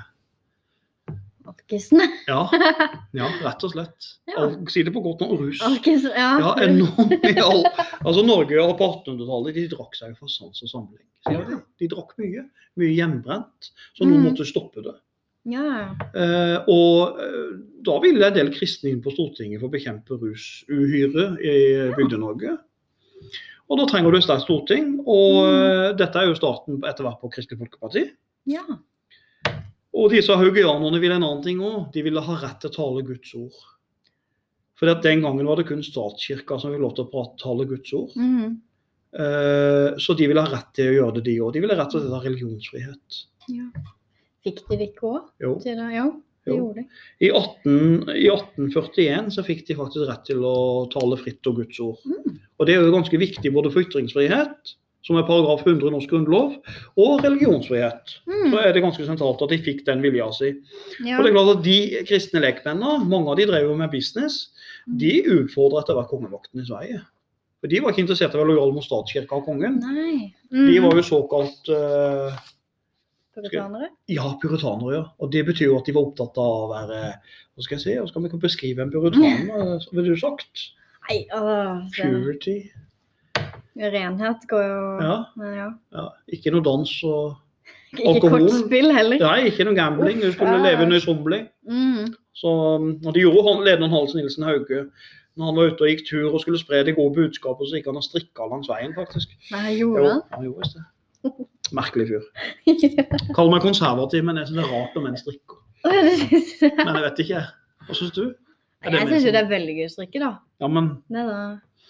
Alkisene. 1.43 2.05
Ja, 2.27 2.45
ja, 3.19 3.27
rett 3.43 3.63
og 3.67 3.71
slett. 3.73 4.05
Ja. 4.31 4.45
Si 4.71 4.83
det 4.87 4.93
på 4.95 5.01
godt 5.03 5.23
nå, 5.25 5.35
rus. 5.41 5.59
Alkis, 5.67 6.05
ja. 6.07 6.29
Ja, 6.39 6.53
enormt 6.63 7.11
mye. 7.23 7.71
Altså 8.07 8.23
Norge 8.23 8.61
og 8.63 8.77
på 8.79 8.87
1800-tallet 9.01 9.57
de 9.59 9.65
drakk 9.73 9.97
seg 9.99 10.13
for 10.19 10.31
sans 10.31 10.63
og 10.63 10.71
samling. 10.71 11.03
Sier? 11.27 11.57
De 11.83 11.89
drakk 11.91 12.15
mye. 12.21 12.45
Mye 12.79 12.93
hjemmebrent. 12.95 13.71
Så 13.97 14.07
noen 14.07 14.21
Mm. 14.23 14.29
måtte 14.29 14.47
stoppe 14.47 14.83
det. 14.87 14.95
Ja. 15.45 15.95
Eh, 16.15 16.57
og 16.71 17.19
eh, 17.19 17.57
da 17.83 17.97
ville 17.99 18.27
en 18.27 18.33
del 18.37 18.49
kristne 18.55 18.89
inn 18.93 19.01
på 19.03 19.11
Stortinget 19.11 19.59
for 19.59 19.67
å 19.67 19.73
bekjempe 19.73 20.15
rusuhyre 20.21 21.25
i 21.43 21.55
Bygde-Norge. 21.97 22.57
Og 23.71 23.79
da 23.79 23.85
trenger 23.89 24.11
du 24.11 24.17
et 24.17 24.23
sterkt 24.25 24.43
storting. 24.45 24.99
Og 25.07 25.43
Mm. 25.43 25.59
eh, 25.59 25.93
dette 25.99 26.15
er 26.19 26.27
jo 26.27 26.35
starten 26.39 26.81
etter 26.83 27.03
hvert 27.03 27.19
på 27.21 27.31
Kristelig 27.31 27.59
Folkeparti. 27.59 28.09
ja. 28.47 28.63
Og 29.95 30.09
disse 30.09 30.33
haugianerne 30.33 30.99
ville 30.99 31.13
en 31.13 31.21
annen 31.23 31.43
ting 31.43 31.59
òg. 31.61 31.91
De 31.93 32.01
ville 32.01 32.19
ha 32.19 32.35
rett 32.41 32.59
til 32.61 32.71
å 32.71 32.73
tale 32.73 33.03
Guds 33.05 33.29
ord. 33.37 33.53
For 34.75 34.87
den 34.89 35.21
gangen 35.21 35.45
var 35.45 35.55
det 35.57 35.67
kun 35.67 35.83
statskirka 35.85 36.59
som 36.59 36.71
fikk 36.73 36.81
lov 36.81 36.95
til 36.95 37.05
å 37.05 37.11
prate, 37.11 37.37
tale 37.37 37.67
Guds 37.69 37.93
ord. 37.93 38.09
Mm. 38.17 38.57
Eh, 39.13 39.93
Så 40.01 40.15
de 40.17 40.25
ville 40.27 40.41
ha 40.41 40.49
rett 40.49 40.73
til 40.73 40.89
å 40.89 40.95
gjøre 40.97 41.13
det, 41.19 41.23
de 41.25 41.37
òg. 41.45 41.53
De 41.53 41.59
ville 41.61 41.75
rett 41.77 41.93
og 41.93 42.01
slett 42.01 42.09
ha 42.11 42.21
religionsfrihet. 42.25 43.25
ja. 43.49 43.69
Fikk 44.43 44.61
de 44.69 44.77
det 44.77 44.89
ikke 44.91 45.09
òg? 45.13 45.25
Jo. 45.41 45.55
det? 45.63 45.75
Jo, 45.95 46.07
det 46.43 46.51
Jo. 46.51 46.55
gjorde 46.59 46.75
de. 46.75 46.85
I, 47.23 47.29
18, 47.31 48.09
I 48.19 48.27
1841 48.29 49.31
så 49.31 49.43
fikk 49.47 49.65
de 49.67 49.75
faktisk 49.79 50.07
rett 50.09 50.25
til 50.27 50.43
å 50.43 50.55
tale 50.91 51.15
fritt 51.21 51.47
og 51.47 51.55
Guds 51.61 51.79
ord. 51.79 51.99
Mm. 52.05 52.39
Og 52.59 52.67
det 52.67 52.75
er 52.75 52.81
jo 52.83 52.91
ganske 52.95 53.19
viktig 53.21 53.53
både 53.55 53.71
for 53.71 53.83
ytringsfrihet, 53.85 54.73
som 55.03 55.17
er 55.19 55.25
paragraf 55.27 55.65
100 55.67 55.87
i 55.89 55.91
norsk 55.91 56.11
grunnlov, 56.11 56.53
og 56.99 57.23
religionsfrihet. 57.25 58.13
Mm. 58.27 58.51
Så 58.53 58.59
er 58.63 58.71
det 58.75 58.83
ganske 58.85 59.03
sentralt 59.07 59.41
at 59.43 59.51
de 59.51 59.57
fikk 59.63 59.81
den 59.87 60.03
vilja 60.03 60.29
si. 60.35 60.53
Ja. 61.03 61.17
Og 61.17 61.25
det 61.25 61.31
er 61.31 61.35
klart 61.37 61.57
at 61.57 61.63
De 61.65 61.77
kristne 62.07 62.39
lekmennene, 62.43 63.03
mange 63.11 63.31
av 63.31 63.35
de 63.39 63.47
drev 63.49 63.69
jo 63.71 63.75
med 63.79 63.91
business, 63.91 64.49
Mm. 64.83 64.97
de 64.99 65.11
utfordra 65.31 65.79
etter 65.79 65.95
hvert 65.95 66.09
kongemakten 66.11 66.59
i 66.59 66.65
Sverige. 66.67 67.01
For 67.61 67.67
De 67.71 67.79
var 67.79 67.91
ikke 67.93 68.01
interessert 68.03 68.33
i 68.33 68.35
å 68.37 68.41
være 68.43 68.49
lojale 68.51 68.73
mot 68.75 68.83
statskirka 68.83 69.37
og 69.37 69.45
kongen. 69.45 69.77
Mm. 69.79 70.67
De 70.67 70.79
var 70.83 70.97
jo 70.99 71.03
såkalt 71.07 71.69
eh, 71.71 72.35
Puritanere? 73.35 73.89
ja, 74.09 74.27
puritanere. 74.41 74.93
ja. 74.95 75.03
Og 75.19 75.31
Det 75.31 75.45
betyr 75.45 75.65
jo 75.71 75.77
at 75.79 75.85
de 75.89 75.93
var 75.95 76.05
opptatt 76.07 76.37
av 76.37 76.51
å 76.63 76.69
være 76.73 76.99
Hva 77.55 77.63
skal 77.65 77.77
jeg 77.77 77.83
si, 77.83 77.95
hva 77.99 78.07
skal 78.09 78.23
vi 78.27 78.37
beskrive 78.41 78.81
en 78.85 78.91
puritaner, 78.93 79.79
ville 79.93 80.13
du 80.13 80.19
sagt? 80.21 80.67
Nei, 81.09 81.25
altså 81.33 82.01
Purity. 82.01 82.57
Renhet 83.75 84.43
går 84.49 84.63
jo 84.63 84.81
Ja. 85.01 85.15
Men 85.39 85.55
ja. 85.57 85.69
ja. 85.97 86.07
Ikke 86.35 86.51
noe 86.53 86.63
dans 86.65 86.93
og 87.09 87.39
Ikke 87.93 88.07
Alkohol. 88.09 88.47
kortspill 88.47 88.89
heller. 88.93 89.19
Nei, 89.21 89.49
ikke 89.51 89.65
noe 89.67 89.75
gambling. 89.77 90.21
Du 90.21 90.31
skulle 90.33 90.55
Ja. 90.57 90.63
leve 90.65 90.87
nøysommelig. 90.89 91.41
Mm. 91.69 92.13
Så 92.33 92.49
um, 92.77 92.87
og 93.05 93.13
det 93.13 93.21
gjorde 93.21 93.59
lederen 93.65 93.91
Hals 93.93 94.15
Nilsen 94.17 94.43
Hauge. 94.47 94.87
Når 95.37 95.45
han 95.45 95.55
var 95.57 95.69
ute 95.71 95.81
og 95.85 95.89
gikk 95.89 96.01
tur 96.09 96.33
og 96.33 96.41
skulle 96.41 96.59
spre 96.61 96.83
det 96.85 96.95
gode 96.97 97.13
budskapet, 97.17 97.69
så 97.69 97.77
gikk 97.77 97.87
han 97.89 97.97
og 97.97 98.03
strikka 98.05 98.45
langs 98.49 98.69
veien, 98.69 98.93
faktisk. 98.97 99.31
Nei, 99.51 99.77
Jo, 99.79 99.91
gjorde 99.97 100.11
han? 100.11 100.21
han 100.31 100.43
gjorde 100.45 100.69
det. 100.73 100.83
Merkelig 101.73 102.07
fyr. 102.11 102.23
Kall 103.37 103.49
meg 103.53 103.63
konservativ, 103.65 104.23
men 104.27 104.37
jeg 104.41 104.49
syns 104.49 104.59
det 104.61 104.65
er 104.67 104.71
rart 104.73 104.95
når 104.97 105.05
menn 105.07 105.19
strikker. 105.19 105.59
Men 105.83 106.95
jeg 106.95 107.03
vet 107.07 107.21
ikke. 107.25 107.43
Hva 107.87 107.97
syns 107.99 108.13
du? 108.15 108.23
Jeg 108.83 108.93
syns 108.93 109.11
jo 109.11 109.19
sånn- 109.19 109.33
det 109.35 109.41
er 109.41 109.49
veldig 109.51 109.75
gøy 109.79 109.85
å 109.87 109.93
strikke, 109.93 110.19
da. 110.23 110.31
Ja, 110.63 110.67
men, 110.71 110.89
Det 111.09 111.23
da. 111.27 111.39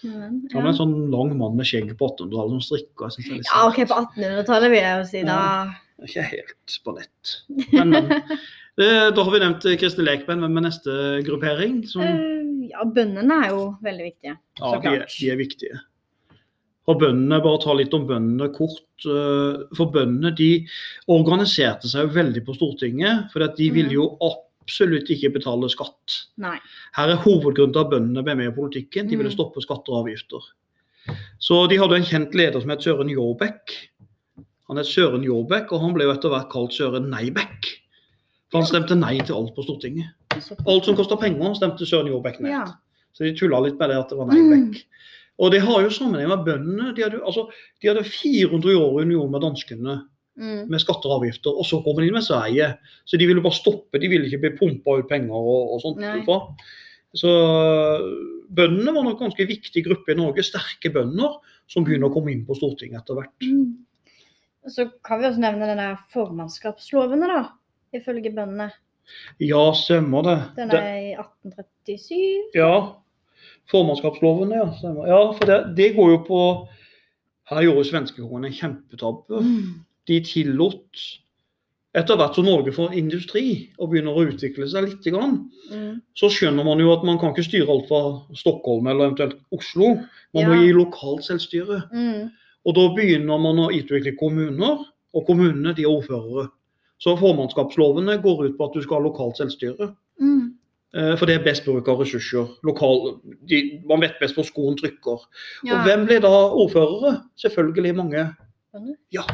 Ja, 0.04 0.10
men, 0.18 0.34
ja, 0.52 0.58
men 0.60 0.66
en 0.68 0.76
sånn 0.76 0.94
lang 1.12 1.30
mann 1.38 1.54
med 1.56 1.64
skjegg 1.68 1.92
på 1.96 2.08
1800-tallet 2.10 2.52
som 2.56 2.64
strikker, 2.66 3.06
jeg 3.08 3.38
litt 3.38 3.48
Ja, 3.48 3.62
OK, 3.70 3.78
på 3.88 3.96
1800-tallet 4.02 4.70
vil 4.74 4.82
jeg 4.82 4.98
jo 4.98 5.06
si 5.08 5.22
da. 5.24 5.38
Er 6.02 6.08
Ikke 6.10 6.24
helt 6.28 6.74
på 6.84 6.94
nett. 6.98 7.34
Men, 7.72 7.90
men. 7.94 8.12
Eh, 8.74 9.12
Da 9.14 9.22
har 9.22 9.30
vi 9.30 9.38
nevnt 9.38 9.64
eh, 9.70 9.76
Lekben 10.02 10.40
Hvem 10.42 10.56
er 10.58 10.62
neste 10.64 10.94
gruppering? 11.22 11.76
Som, 11.86 12.02
Eh, 12.02 12.40
Ja, 12.72 12.82
bøndene 12.82 13.36
er 13.44 13.50
jo 13.52 13.76
veldig 13.84 14.06
viktige. 14.08 14.32
ja, 14.58 14.70
de, 14.82 14.88
er, 14.88 15.04
de 15.06 15.28
er 15.30 15.36
viktige. 15.38 15.78
Og 16.86 16.98
bøndene, 17.00 17.38
bare 17.42 17.60
ta 17.62 17.72
litt 17.72 17.94
om 17.96 18.06
bøndene 18.06 18.50
kort. 18.52 18.82
eh, 19.06 19.62
For 19.76 19.86
bøndene 19.92 20.34
de 20.36 20.66
organiserte 21.08 21.88
seg 21.88 22.08
jo 22.08 22.14
veldig 22.18 22.42
på 22.44 22.54
Stortinget. 22.56 23.30
For 23.32 23.46
de 23.56 23.70
ville 23.72 23.92
jo 23.96 24.18
absolutt 24.20 25.08
ikke 25.12 25.32
betale 25.32 25.68
skatt. 25.72 26.18
Nei. 26.38 26.58
Her 26.96 27.08
er 27.14 27.16
hovedgrunnen 27.24 27.72
til 27.72 27.80
at 27.84 27.90
bøndene 27.90 28.24
ble 28.24 28.34
med 28.36 28.48
i 28.52 28.54
politikken. 28.56 29.08
De 29.08 29.16
ville 29.16 29.30
Mm. 29.30 29.36
stoppe 29.38 29.60
skatter 29.62 29.92
og 29.92 30.04
avgifter. 30.06 30.40
Så 31.38 31.68
de 31.68 31.76
hadde 31.76 31.96
en 31.96 32.02
kjent 32.02 32.34
leder 32.34 32.60
som 32.60 32.70
het 32.70 32.80
Søren 32.82 33.08
Jårbekk. 33.10 33.74
Han 34.68 34.76
het 34.78 34.86
Søren 34.86 35.22
Jårbekk, 35.22 35.72
og 35.72 35.80
han 35.80 35.92
ble 35.94 36.04
jo 36.04 36.12
etter 36.12 36.30
hvert 36.30 36.50
kalt 36.50 36.72
Søren 36.72 37.10
Neibekk. 37.10 37.64
For 38.50 38.60
han 38.62 38.66
stemte 38.66 38.96
nei 38.98 39.18
til 39.20 39.34
alt 39.34 39.54
på 39.54 39.62
Stortinget. 39.64 40.08
Alt 40.66 40.84
som 40.84 40.96
kosta 40.96 41.16
penger, 41.16 41.54
stemte 41.54 41.84
Søren 41.86 42.06
Jårbekk 42.08 42.40
ned. 42.40 42.50
Ja. 42.50 42.64
Så 43.12 43.24
de 43.24 43.34
tulla 43.36 43.60
litt 43.60 43.78
med 43.78 43.90
det 43.90 43.96
at 43.98 44.08
det 44.08 44.18
var 44.18 44.26
Mm. 44.26 44.74
Og 45.42 45.50
det 45.50 45.64
har 45.64 45.82
jo 45.82 45.90
sammenheng 45.90 46.30
med 46.30 46.44
bøndene. 46.46 46.92
De 46.94 47.02
hadde, 47.02 47.22
altså, 47.26 47.48
de 47.82 47.90
hadde 47.90 48.04
400 48.06 48.76
år 48.78 49.00
i 49.00 49.06
union 49.08 49.30
med 49.32 49.42
danskene 49.42 50.02
Mm. 50.34 50.66
med 50.66 50.82
skatter 50.82 51.06
og 51.12 51.20
avgifter, 51.20 51.54
og 51.54 51.62
så 51.62 51.78
kommer 51.84 52.02
de 52.02 52.08
inn 52.08 52.16
med 52.16 52.24
Sverige. 52.26 52.72
Så 53.06 53.14
de 53.20 53.26
ville 53.30 53.42
bare 53.42 53.54
stoppe, 53.54 54.00
de 54.02 54.08
ville 54.10 54.26
ikke 54.26 54.40
bli 54.42 54.50
pumpa 54.58 54.96
ut 54.98 55.06
penger 55.06 55.30
og, 55.30 55.76
og 55.76 55.82
sånt. 55.84 56.00
Fra. 56.26 56.40
Så 57.14 57.30
bøndene 58.50 58.94
var 58.96 59.06
nok 59.06 59.20
en 59.20 59.28
ganske 59.28 59.46
viktig 59.46 59.84
gruppe 59.86 60.10
i 60.10 60.18
Norge, 60.18 60.42
sterke 60.42 60.90
bønder, 60.90 61.36
som 61.70 61.86
begynner 61.86 62.10
å 62.10 62.14
komme 62.16 62.34
inn 62.34 62.42
på 62.48 62.56
Stortinget 62.58 63.04
etter 63.04 63.20
hvert. 63.20 63.46
Mm. 63.46 63.76
Så 64.74 64.88
kan 65.06 65.20
vi 65.20 65.28
også 65.28 65.44
nevne 65.44 65.68
denne 65.70 65.92
formannskapslovene, 66.10 67.30
da. 67.30 67.40
Ifølge 67.94 68.32
bøndene. 68.34 68.72
Ja, 69.38 69.62
stemmer 69.76 70.24
det. 70.26 70.36
Den 70.56 70.74
er 70.74 70.94
i 70.98 71.10
1837. 71.14 72.50
ja, 72.56 72.74
formannskapsloven, 73.72 74.52
ja. 74.52 74.66
Ja, 75.08 75.20
for 75.32 75.48
det, 75.48 75.58
det 75.76 75.94
går 75.96 76.10
jo 76.16 76.22
på 76.26 76.40
Her 77.50 77.60
gjorde 77.66 77.84
svenskekongen 77.84 78.46
en 78.48 78.56
kjempetabbe. 78.56 79.42
Mm. 79.44 79.84
De 80.08 80.16
tillot 80.24 81.02
etter 81.94 82.16
hvert 82.18 82.34
som 82.34 82.46
Norge 82.48 82.72
får 82.74 82.94
industri 82.98 83.42
og 83.78 83.92
begynner 83.92 84.16
å 84.16 84.24
utvikle 84.26 84.66
seg 84.70 84.88
litt, 84.88 85.04
grann, 85.04 85.50
Mm. 85.70 86.00
så 86.16 86.28
skjønner 86.28 86.64
man 86.64 86.80
jo 86.80 86.90
at 86.92 87.04
man 87.04 87.18
kan 87.18 87.30
ikke 87.32 87.44
styre 87.46 87.70
alt 87.70 87.86
fra 87.88 88.00
Stockholm 88.36 88.86
eller 88.86 89.06
eventuelt 89.10 89.38
Oslo. 89.52 89.94
Man 90.34 90.48
må 90.50 90.58
gi 90.60 90.72
lokalt 90.72 91.24
selvstyre. 91.24 91.84
Mm. 91.92 92.30
Og 92.66 92.74
da 92.74 92.88
begynner 92.96 93.38
man 93.40 93.60
å 93.62 93.70
utvikle 93.72 94.16
kommuner, 94.18 94.82
og 95.14 95.26
kommunene 95.26 95.74
de 95.76 95.84
er 95.84 95.92
ordførere. 95.92 96.48
Så 96.98 97.14
formannskapslovene 97.20 98.18
går 98.22 98.46
ut 98.48 98.58
på 98.58 98.66
at 98.66 98.74
du 98.74 98.82
skal 98.82 98.98
ha 99.00 99.06
lokalt 99.08 99.36
selvstyre. 99.38 99.94
Eh, 100.94 101.16
For 101.18 101.26
det 101.26 101.34
er 101.40 101.44
best 101.44 101.64
bruk 101.66 101.88
av 101.90 101.98
ressurser. 102.04 102.46
Lokal, 102.62 103.16
de, 103.50 103.80
man 103.88 104.00
vet 104.04 104.18
best 104.20 104.36
hvor 104.38 104.46
skoen 104.46 104.76
trykker. 104.78 105.24
Ja. 105.66 105.74
Og 105.80 105.88
hvem 105.88 106.04
blir 106.06 106.20
da 106.22 106.30
ordførere? 106.30 107.16
Selvfølgelig 107.40 107.94
mange. 107.98 108.28
Bønder. 108.72 108.94
Ja. 109.12 109.24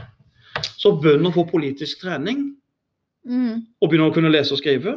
Så 0.81 0.95
bønder 1.03 1.31
får 1.37 1.51
politisk 1.53 2.01
trening 2.07 2.57
Mm. 3.21 3.67
og 3.83 3.91
begynner 3.91 4.09
å 4.09 4.15
kunne 4.15 4.31
lese 4.33 4.55
og 4.55 4.59
skrive. 4.63 4.95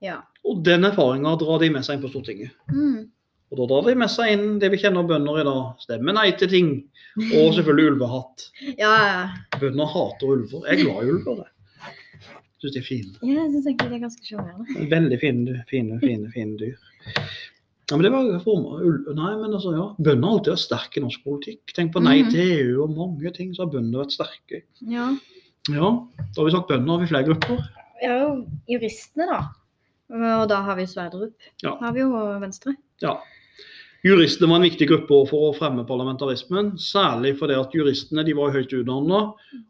Ja. 0.00 0.22
Og 0.48 0.62
den 0.64 0.86
erfaringa 0.88 1.34
drar 1.36 1.58
de 1.60 1.68
med 1.74 1.84
seg 1.84 1.98
inn 1.98 2.02
på 2.02 2.08
Stortinget. 2.08 2.50
Mm. 2.72 3.10
Og 3.52 3.58
da 3.60 3.66
drar 3.68 3.84
de 3.90 3.94
med 4.00 4.08
seg 4.08 4.32
inn 4.32 4.58
det 4.58 4.70
vi 4.72 4.78
kjenner 4.80 5.04
bønder 5.04 5.42
i 5.42 5.44
dag. 5.44 5.74
Stemme 5.84 6.14
nei 6.16 6.30
til 6.40 6.48
ting. 6.48 6.70
Og 7.18 7.52
selvfølgelig 7.58 7.92
ulvehatt. 7.92 8.46
Ja. 8.80 8.94
Bønder 9.60 9.84
hater 9.92 10.32
ulver. 10.32 10.64
Jeg 10.64 10.78
er 10.78 10.84
glad 10.86 11.04
i 11.04 11.12
ulver. 11.12 11.36
jeg. 11.44 11.52
Syns 12.58 12.72
de 12.74 12.80
er 12.80 12.86
fine. 12.86 13.12
Ja, 13.22 13.44
jeg 13.44 13.52
syns 13.54 13.66
egentlig 13.70 13.88
det 13.92 13.96
er 13.98 14.04
ganske 14.06 14.26
sjarmerende. 14.26 14.88
Veldig 14.90 15.18
fine, 15.22 15.58
fine, 15.70 15.98
fine, 16.02 16.30
fine 16.34 16.56
dyr. 16.58 16.76
Ja, 17.88 17.96
men 17.96 18.02
det 18.04 18.10
var 18.12 18.26
Nei, 18.28 19.30
men 19.40 19.54
altså, 19.54 19.70
ja. 19.72 19.84
Bønder 19.96 20.28
har 20.28 20.34
alltid 20.38 20.52
vært 20.52 20.64
sterke 20.66 20.98
i 21.00 21.04
norsk 21.04 21.22
politikk. 21.24 21.72
Tenk 21.76 21.92
på 21.94 22.02
nei 22.04 22.18
Mhm. 22.22 22.30
til 22.34 22.50
EU 22.58 22.82
og 22.84 22.90
mange 22.96 23.30
ting, 23.32 23.54
så 23.54 23.62
har 23.64 23.70
bønder 23.72 24.02
vært 24.04 24.12
sterke. 24.16 24.62
Ja. 24.82 25.06
Ja, 25.70 25.88
da 26.18 26.36
har 26.42 26.44
vi 26.44 26.50
sagt 26.56 26.68
bønder, 26.68 26.92
har 26.98 27.00
vi 27.00 27.06
flere 27.06 27.24
grupper. 27.30 27.62
Ja, 28.02 28.18
juristene, 28.68 29.26
da. 29.30 29.40
Og 30.10 30.48
da 30.48 30.62
har 30.62 30.76
vi 30.76 30.86
Sverdrup. 30.86 31.34
Ja. 31.62 31.76
Har 31.80 31.92
vi 31.92 32.00
jo 32.00 32.10
Venstre. 32.40 32.74
Ja. 33.02 33.16
Juristene 34.06 34.46
var 34.50 34.60
en 34.60 34.66
viktig 34.68 34.86
gruppe 34.88 35.16
for 35.26 35.48
å 35.48 35.54
fremme 35.56 35.82
parlamentarismen, 35.86 36.76
særlig 36.78 37.32
fordi 37.40 37.56
at 37.58 37.72
juristene 37.74 38.22
de 38.26 38.34
var 38.38 38.52
høyt 38.54 38.70
utdanna, 38.78 39.22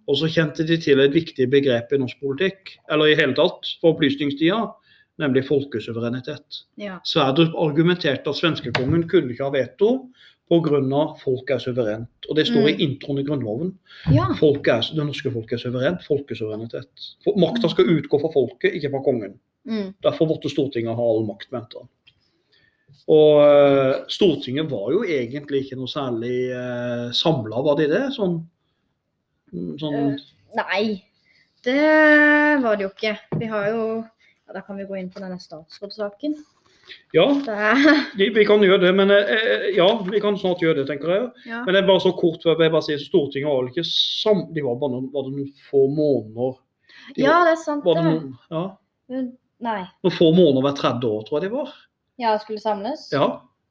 og 0.04 0.18
så 0.20 0.28
kjente 0.28 0.66
de 0.68 0.76
til 0.85 1.00
et 1.00 1.14
viktig 1.14 1.47
begrep 1.50 1.94
i 1.97 2.00
norsk 2.02 2.20
politikk, 2.20 2.75
eller 2.92 3.08
i 3.08 3.16
hele 3.16 3.32
tatt 3.38 3.70
for 3.80 3.94
opplysningstida, 3.97 4.61
nemlig 5.18 5.47
folkesuverenitet. 5.49 6.61
Ja. 6.76 6.99
Sverdrup 7.08 7.56
argumenterte 7.58 8.28
at 8.28 8.38
svenskekongen 8.38 9.08
kunne 9.08 9.32
ikke 9.32 9.49
ha 9.49 9.54
veto 9.54 10.11
pga. 10.49 11.02
folk 11.20 11.50
er 11.50 11.58
suverent. 11.58 12.08
Og 12.30 12.37
det 12.37 12.47
står 12.47 12.62
Mm. 12.62 12.68
i 12.68 12.85
introen 12.85 13.18
i 13.18 13.25
Grunnloven. 13.25 13.75
Ja. 14.12 14.28
Folk 14.38 14.66
er, 14.68 14.80
det 14.80 15.04
norske 15.04 15.32
folket 15.32 15.52
er 15.52 15.70
suverent. 15.70 16.02
Folkesuverenitet. 16.06 16.88
Makta 17.37 17.68
skal 17.68 17.85
utgå 17.85 18.20
fra 18.20 18.32
folket, 18.32 18.75
ikke 18.75 18.90
fra 18.90 19.02
kongen. 19.04 19.38
Mm. 19.66 19.94
Derfor 20.02 20.26
måtte 20.26 20.49
Stortinget 20.49 20.97
ha 20.97 21.02
all 21.02 21.26
makt, 21.26 21.50
mente 21.52 21.76
han. 21.80 21.88
Og 23.09 23.40
eh, 23.40 23.95
Stortinget 24.12 24.68
var 24.68 24.90
jo 24.92 25.00
egentlig 25.04 25.64
ikke 25.64 25.78
noe 25.80 25.88
særlig 25.88 26.50
eh, 26.52 27.07
samla, 27.16 27.62
var 27.64 27.78
de 27.80 27.88
det? 27.88 28.02
Sånn, 28.16 28.42
sånn 29.80 29.97
Eh, 29.99 30.26
Nei, 30.59 30.83
det 31.64 31.80
var 32.64 32.76
det 32.76 32.87
jo 32.87 32.92
ikke. 32.92 33.16
Vi 33.40 33.49
har 33.50 33.66
jo 33.73 33.83
ja, 34.00 34.54
Da 34.54 34.62
kan 34.64 34.78
vi 34.80 34.87
gå 34.88 34.97
inn 34.97 35.11
på 35.12 35.21
denne 35.21 35.40
statsrådssaken. 35.40 36.37
Ja, 37.12 37.26
er, 37.52 37.80
vi, 38.16 38.45
kan 38.49 38.62
gjøre 38.64 38.80
det. 38.87 38.92
Men 38.97 39.12
eh, 39.12 39.68
ja, 39.76 39.88
vi 40.04 40.21
kan 40.25 40.38
snart 40.40 40.62
gjøre 40.64 40.83
det, 40.83 40.87
tenker 40.88 41.12
jeg. 41.12 41.26
ja. 41.50 41.64
Men 41.66 41.76
det 41.76 41.83
er 41.83 41.90
bare 41.90 42.04
så 42.04 42.14
kort, 42.16 42.45
jeg 42.45 42.57
bare 42.61 42.85
si, 42.85 42.97
Stortinget 43.02 43.50
var 43.50 43.61
vel 43.61 43.73
ikke 43.73 43.88
sam... 43.88 44.47
De 44.57 44.64
var 44.64 44.78
bare 44.80 44.97
noen, 44.97 45.11
var 45.12 45.28
det 45.28 45.35
noen 45.37 45.52
få 45.68 45.85
måneder. 45.92 46.57
De 47.16 47.25
ja, 47.25 47.42
det 47.45 47.54
er 47.57 47.61
sant, 47.61 47.85
Var 47.85 48.00
det 48.00 48.07
noen, 48.09 48.33
ja, 48.52 48.64
Nei. 49.64 49.83
noen 50.04 50.14
få 50.16 50.30
måneder 50.33 50.64
hvert 50.64 50.80
tredje 50.80 51.12
år, 51.12 51.23
tror 51.26 51.38
jeg 51.38 51.49
de 51.49 51.54
var. 51.57 51.76
Ja, 52.19 52.33
det 52.35 52.43
skulle 52.43 52.61
samles. 52.63 53.09
Ja. 53.15 53.29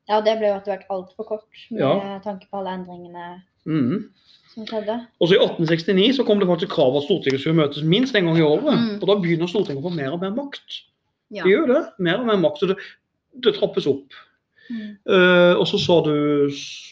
Ja, 0.08 0.22
det 0.24 0.38
ble 0.39 0.48
jo 0.54 0.58
etter 0.60 0.72
hvert 0.77 0.92
altfor 0.94 1.27
kort 1.27 1.63
med 1.70 1.82
Ja. 1.82 2.20
tanke 2.24 2.48
på 2.48 2.62
alle 2.62 2.77
endringene 2.77 3.42
mm. 3.68 4.06
som 4.54 4.68
skjedde. 4.70 4.96
Og 5.20 5.27
så 5.27 5.36
I 5.36 5.42
1869 5.44 6.13
så 6.16 6.24
kom 6.27 6.39
det 6.39 6.48
faktisk 6.48 6.72
krav 6.72 6.96
at 6.96 7.04
Stortinget 7.04 7.42
skulle 7.44 7.60
møtes 7.60 7.84
minst 7.84 8.16
en 8.16 8.30
gang 8.30 8.38
i 8.39 8.46
året. 8.46 8.72
Mm. 8.72 8.94
Og 9.01 9.08
Da 9.10 9.18
begynner 9.20 9.51
Stortinget 9.51 9.84
å 9.84 9.89
få 9.89 9.96
mer 9.98 10.13
og 10.16 10.22
mer 10.24 10.32
makt. 10.38 10.80
Ja. 11.36 11.44
De 11.44 11.51
gjør 11.51 11.68
det. 11.74 11.82
Mer 12.00 12.22
og 12.24 12.30
mer 12.30 12.39
makt. 12.39 12.62
Så 12.63 12.70
det, 12.72 12.77
det 13.44 13.58
trappes 13.60 13.88
opp. 13.92 14.16
Mm. 14.72 14.96
Uh, 15.08 15.54
og 15.60 15.68
så 15.68 15.77
sa 15.80 16.01
du 16.04 16.13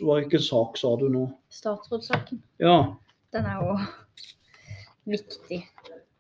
Hvilken 0.04 0.44
sak 0.44 0.78
sa 0.80 0.94
du 1.00 1.08
nå? 1.12 1.26
Statsrådssaken. 1.52 2.40
Ja, 2.64 2.78
Den 3.36 3.48
er 3.48 3.64
jo 3.64 3.78
viktig. 5.12 5.62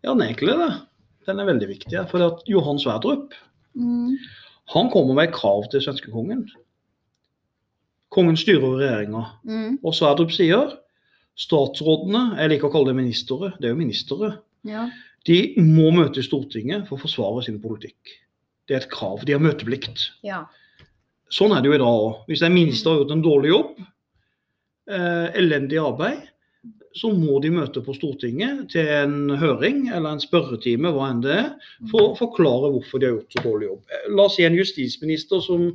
ja 0.03 0.11
den 0.13 0.21
er 0.21 0.31
egentlig 0.31 0.55
det. 0.59 0.71
Den 1.27 1.39
er 1.41 1.47
veldig 1.51 1.67
viktig. 1.69 1.99
For 2.11 2.23
at 2.23 2.47
Johan 2.47 2.79
Sverdrup 2.79 3.35
Mm. 3.75 4.15
Han 4.73 4.89
kommer 4.89 5.13
med 5.13 5.33
krav 5.35 5.67
til 5.71 5.81
svenskekongen. 5.83 6.45
Kongen 8.15 8.37
styrer 8.39 8.77
regjeringa. 8.79 9.23
Mm. 9.45 9.77
Og 9.83 9.93
Sverdrup 9.97 10.31
sier 10.33 10.75
statsrådene, 11.37 12.37
jeg 12.39 12.53
liker 12.53 12.69
å 12.69 12.73
kalle 12.73 12.93
det 12.93 12.99
ministre, 13.01 13.51
det 13.59 13.67
er 13.69 13.73
jo 13.73 13.79
ministre, 13.81 14.37
Ja. 14.65 14.89
de 15.27 15.53
må 15.57 15.91
møte 15.91 16.19
i 16.19 16.23
Stortinget 16.23 16.87
for 16.87 16.97
å 16.97 17.01
forsvare 17.01 17.43
sin 17.43 17.59
politikk. 17.59 18.15
Det 18.67 18.73
er 18.75 18.81
et 18.81 18.89
krav. 18.89 19.25
De 19.25 19.33
har 19.33 19.39
møteplikt. 19.43 20.11
ja. 20.23 20.45
Sånn 21.29 21.51
er 21.57 21.61
det 21.61 21.67
jo 21.71 21.73
i 21.73 21.77
dag 21.81 21.87
òg. 21.87 22.25
Hvis 22.29 22.41
en 22.45 22.53
minister 22.53 22.91
har 22.91 22.99
gjort 22.99 23.11
en 23.11 23.21
dårlig 23.23 23.49
jobb, 23.49 23.79
eh, 24.87 25.31
elendig 25.41 25.79
arbeid, 25.81 26.21
så 26.95 27.11
må 27.11 27.39
de 27.43 27.51
møte 27.51 27.81
på 27.83 27.93
Stortinget 27.97 28.69
til 28.71 28.87
en 28.87 29.33
høring 29.41 29.89
eller 29.91 30.15
en 30.15 30.21
spørretime, 30.23 30.93
hva 30.95 31.09
enn 31.11 31.23
det 31.25 31.33
er, 31.41 31.49
for 31.91 32.13
å 32.13 32.17
forklare 32.19 32.71
hvorfor 32.71 33.01
de 33.01 33.09
har 33.09 33.17
gjort 33.17 33.35
så 33.35 33.43
dårlig 33.43 33.67
jobb. 33.67 33.81
Eh, 33.91 34.05
La 34.15 34.27
oss 34.29 34.37
si 34.39 34.45
en 34.47 34.55
justisminister 34.55 35.43
som 35.43 35.65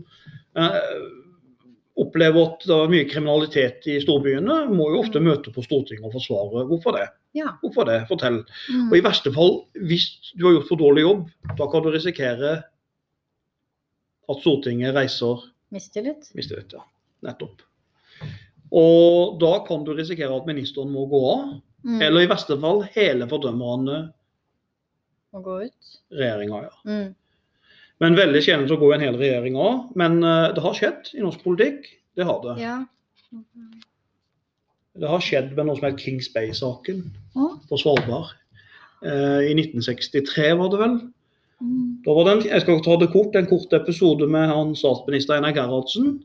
eh, 0.56 0.78
opplever 2.00 2.46
at 2.46 2.64
det 2.64 2.76
er 2.76 2.92
mye 2.94 3.08
kriminalitet 3.10 3.88
i 3.92 3.98
storbyene, 4.00 4.62
må 4.72 4.88
jo 4.94 5.02
ofte 5.02 5.20
møte 5.20 5.52
på 5.52 5.64
Stortinget 5.66 6.08
og 6.08 6.16
forsvare 6.16 6.64
hvorfor 6.70 6.96
det. 6.96 7.06
Ja. 7.36 7.52
Hvorfor 7.60 7.86
det? 7.86 8.00
Fortell. 8.08 8.40
Mm. 8.72 8.88
Og 8.88 8.96
i 8.96 9.04
verste 9.04 9.30
fall, 9.34 9.58
hvis 9.86 10.08
du 10.32 10.46
har 10.48 10.56
gjort 10.56 10.70
for 10.72 10.80
dårlig 10.80 11.04
jobb, 11.04 11.26
da 11.60 11.68
kan 11.70 11.84
du 11.84 11.92
risikere 11.92 12.54
at 14.30 14.40
Stortinget 14.40 14.96
reiser 14.96 15.44
Mistillit. 15.70 16.32
mistillit. 16.34 16.72
Ja, 16.74 16.82
nettopp. 17.28 17.60
Og 18.70 19.38
da 19.42 19.56
kan 19.66 19.82
du 19.84 19.92
risikere 19.96 20.36
at 20.36 20.46
ministeren 20.46 20.92
må 20.94 21.06
gå 21.10 21.20
av, 21.32 21.60
Mm. 21.80 22.02
eller 22.04 22.20
i 22.20 22.28
verste 22.28 22.58
fall 22.60 22.82
hele 22.92 23.24
fordømmende 23.24 24.12
Må 25.32 25.40
gå 25.42 25.54
ut. 25.64 25.86
regjeringa. 26.12 26.58
Ja. 26.66 26.74
Mm. 26.84 27.14
Men 28.00 28.16
veldig 28.18 28.42
sjelden 28.44 28.68
så 28.68 28.76
går 28.76 28.94
en 28.94 29.00
hel 29.00 29.16
regjering 29.16 29.56
av. 29.56 29.86
Men 29.96 30.22
uh, 30.22 30.52
det 30.52 30.60
har 30.60 30.74
skjedd 30.76 31.08
i 31.16 31.22
norsk 31.24 31.40
politikk. 31.42 31.88
Det 32.16 32.26
har 32.28 32.42
det. 32.44 32.60
Ja. 32.60 32.76
Det 35.00 35.08
har 35.08 35.22
skjedd 35.24 35.54
med 35.56 35.68
noe 35.70 35.78
som 35.78 35.86
heter 35.88 36.02
Kings 36.02 36.28
Bay-saken 36.34 37.02
Å. 37.38 37.48
på 37.70 37.78
Svalbard. 37.80 38.34
Uh, 39.00 39.40
I 39.48 39.54
1963 39.56 40.50
var 40.60 40.68
det 40.72 40.80
vel. 40.82 40.96
Mm. 41.64 42.00
Da 42.04 42.12
var 42.16 42.26
det 42.26 42.32
en, 42.34 42.44
jeg 42.50 42.64
skal 42.64 42.80
ta 42.84 42.96
det 43.00 43.10
kort, 43.12 43.36
en 43.36 43.48
kort 43.48 43.72
episode 43.76 44.28
med 44.28 44.48
han 44.52 44.74
statsminister 44.76 45.36
Einar 45.36 45.52
Gerhardsen 45.56 46.18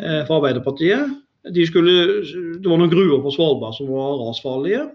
eh, 0.00 0.22
fra 0.24 0.38
Arbeiderpartiet. 0.40 1.12
De 1.52 1.64
skulle, 1.68 1.94
det 2.60 2.68
var 2.70 2.78
noen 2.80 2.92
gruer 2.92 3.20
på 3.20 3.32
Svalbard 3.34 3.76
som 3.76 3.90
var 3.92 4.16
rasfarlige. 4.22 4.86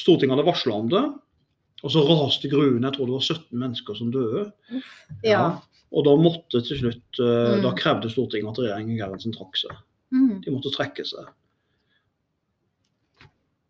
Stortinget 0.00 0.34
hadde 0.34 0.48
varsla 0.48 0.78
om 0.80 0.88
det. 0.90 1.02
Og 1.82 1.92
så 1.94 2.02
raste 2.06 2.50
gruene. 2.50 2.82
Jeg 2.88 2.96
tror 2.96 3.10
det 3.10 3.16
var 3.18 3.26
17 3.26 3.60
mennesker 3.62 3.98
som 3.98 4.10
døde. 4.14 4.48
Ja. 5.26 5.44
Og 5.92 6.06
da 6.06 6.16
måtte 6.18 6.62
til 6.64 6.80
slutt 6.84 7.20
eh, 7.20 7.30
Mm. 7.52 7.62
Da 7.66 7.72
krevde 7.76 8.10
Stortinget 8.10 8.54
at 8.54 8.62
regjeringen 8.62 8.98
Gerhardsen 8.98 9.34
trakk 9.34 9.58
seg. 9.60 9.74
Mm. 10.14 10.40
De 10.44 10.54
måtte 10.54 10.72
trekke 10.74 11.04
seg. 11.06 11.26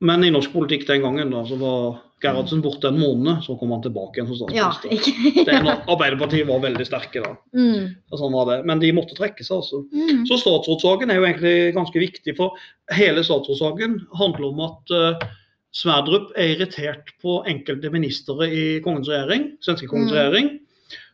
Men 0.02 0.24
i 0.26 0.32
norsk 0.34 0.50
politikk 0.54 0.86
den 0.88 1.04
gangen 1.04 1.30
da, 1.30 1.44
så 1.46 1.54
var 1.60 2.00
Gerhardsen 2.22 2.60
borte 2.62 2.90
en 2.90 2.98
måned, 2.98 3.40
så 3.46 3.54
kom 3.58 3.70
han 3.74 3.82
tilbake 3.82 4.18
igjen 4.18 4.28
som 4.30 4.50
Ja, 4.54 4.68
statsminister. 4.74 5.12
ikke 5.42 5.54
ja. 5.54 5.58
er 5.58 5.90
Arbeiderpartiet 5.90 6.46
var 6.48 6.60
veldig 6.62 6.86
sterke 6.86 7.22
da. 7.22 7.32
mm. 7.54 7.86
Sånn 8.18 8.34
var 8.34 8.48
det. 8.50 8.56
Men 8.70 8.82
de 8.82 8.90
måtte 8.94 9.16
trekke 9.18 9.42
seg, 9.46 9.60
altså. 9.60 9.80
Mm. 9.94 10.24
Så 10.30 10.38
statsrådssaken 10.42 11.10
er 11.10 11.18
jo 11.20 11.26
egentlig 11.28 11.54
ganske 11.78 12.02
viktig, 12.02 12.34
for 12.38 12.58
hele 12.94 13.24
statsrådssaken 13.26 13.96
handler 14.18 14.48
om 14.52 14.62
at 14.68 14.94
uh, 14.94 15.26
Sverdrup 15.72 16.34
er 16.36 16.50
irritert 16.52 17.14
på 17.22 17.38
enkelte 17.48 17.90
ministre 17.94 18.44
i 18.52 18.64
kongens 18.84 19.08
regjering, 19.10 19.52
svenske 19.64 19.88
kongens 19.90 20.12
Mm. 20.12 20.18
regjering, 20.18 20.50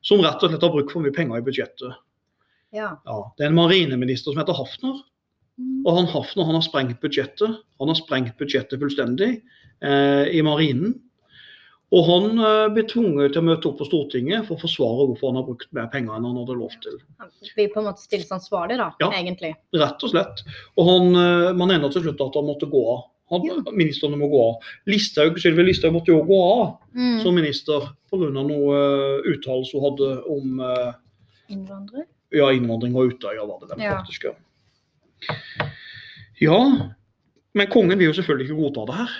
som 0.02 0.20
rett 0.24 0.42
og 0.42 0.50
slett 0.50 0.64
har 0.66 0.72
brukt 0.74 0.90
for 0.92 1.04
mye 1.04 1.14
penger 1.14 1.38
i 1.38 1.44
budsjettet. 1.46 1.94
Ja. 2.74 2.88
Ja, 3.06 3.18
det 3.38 3.46
er 3.46 3.52
en 3.52 3.56
marineminister 3.60 4.32
som 4.34 4.40
heter 4.42 4.56
Hafner. 4.58 4.98
Og 5.86 5.96
han 5.96 6.06
Hafner 6.12 6.44
han 6.46 6.54
har 6.58 6.62
sprengt 6.66 7.00
budsjettet. 7.02 7.58
Han 7.80 7.88
har 7.90 7.98
sprengt 7.98 8.36
budsjettet 8.38 8.78
fullstendig 8.80 9.42
eh, 9.82 10.24
i 10.36 10.42
marinen. 10.46 10.94
Og 11.90 12.04
han 12.04 12.38
eh, 12.38 12.68
blir 12.74 12.84
tvunget 12.90 13.32
til 13.32 13.40
å 13.40 13.46
møte 13.48 13.68
opp 13.70 13.78
på 13.80 13.86
Stortinget 13.88 14.44
for 14.46 14.58
å 14.58 14.60
forsvare 14.60 15.06
hvorfor 15.08 15.30
han 15.30 15.38
har 15.40 15.46
brukt 15.48 15.70
mer 15.72 15.86
penger 15.88 16.18
enn 16.18 16.26
han 16.28 16.36
hadde 16.42 16.56
lov 16.60 16.74
til. 16.84 16.98
Han 17.22 17.30
blir 17.56 17.70
på 17.72 17.80
en 17.80 17.86
måte 17.88 18.04
stilles 18.04 18.28
ansvarlig, 18.34 18.76
da, 18.76 18.90
Ja. 19.00 19.08
egentlig. 19.16 19.54
Rett 19.74 20.04
og 20.04 20.10
slett. 20.12 20.42
Og 20.76 20.84
han, 20.90 21.14
eh, 21.16 21.52
man 21.56 21.70
ender 21.72 21.88
til 21.94 22.02
slutt 22.04 22.20
at 22.20 22.34
han 22.36 22.44
måtte 22.50 22.68
gå 22.70 22.82
av. 22.96 23.06
Han, 23.30 23.42
Ja. 23.44 23.54
Ministrene 23.72 24.16
må 24.16 24.28
gå 24.30 24.38
av. 24.50 24.62
Listhaug, 24.86 25.36
Sylvi 25.40 25.64
Listhaug 25.64 25.92
måtte 25.92 26.12
jo 26.12 26.22
gå 26.24 26.38
av 26.60 26.78
Mm. 26.94 27.22
som 27.22 27.34
minister 27.34 27.80
pga. 28.10 28.30
noe 28.32 28.72
uh, 28.72 29.22
uttalelse 29.28 29.72
hun 29.74 29.82
hadde 29.84 30.24
om 30.28 30.60
uh, 30.60 30.92
Innvandring? 31.50 32.04
ja, 32.32 32.46
innvandring 32.52 32.94
og 32.96 33.12
Utøya, 33.12 33.46
var 33.46 33.58
det 33.60 33.68
den 33.70 33.80
Ja. 33.84 33.96
faktisk. 34.02 34.24
Ja. 34.24 34.30
Ja, 36.44 36.60
men 37.58 37.70
kongen 37.72 37.98
vil 37.98 38.10
jo 38.10 38.16
selvfølgelig 38.18 38.48
ikke 38.48 38.60
godta 38.62 38.86
det 38.90 38.98
her. 39.00 39.16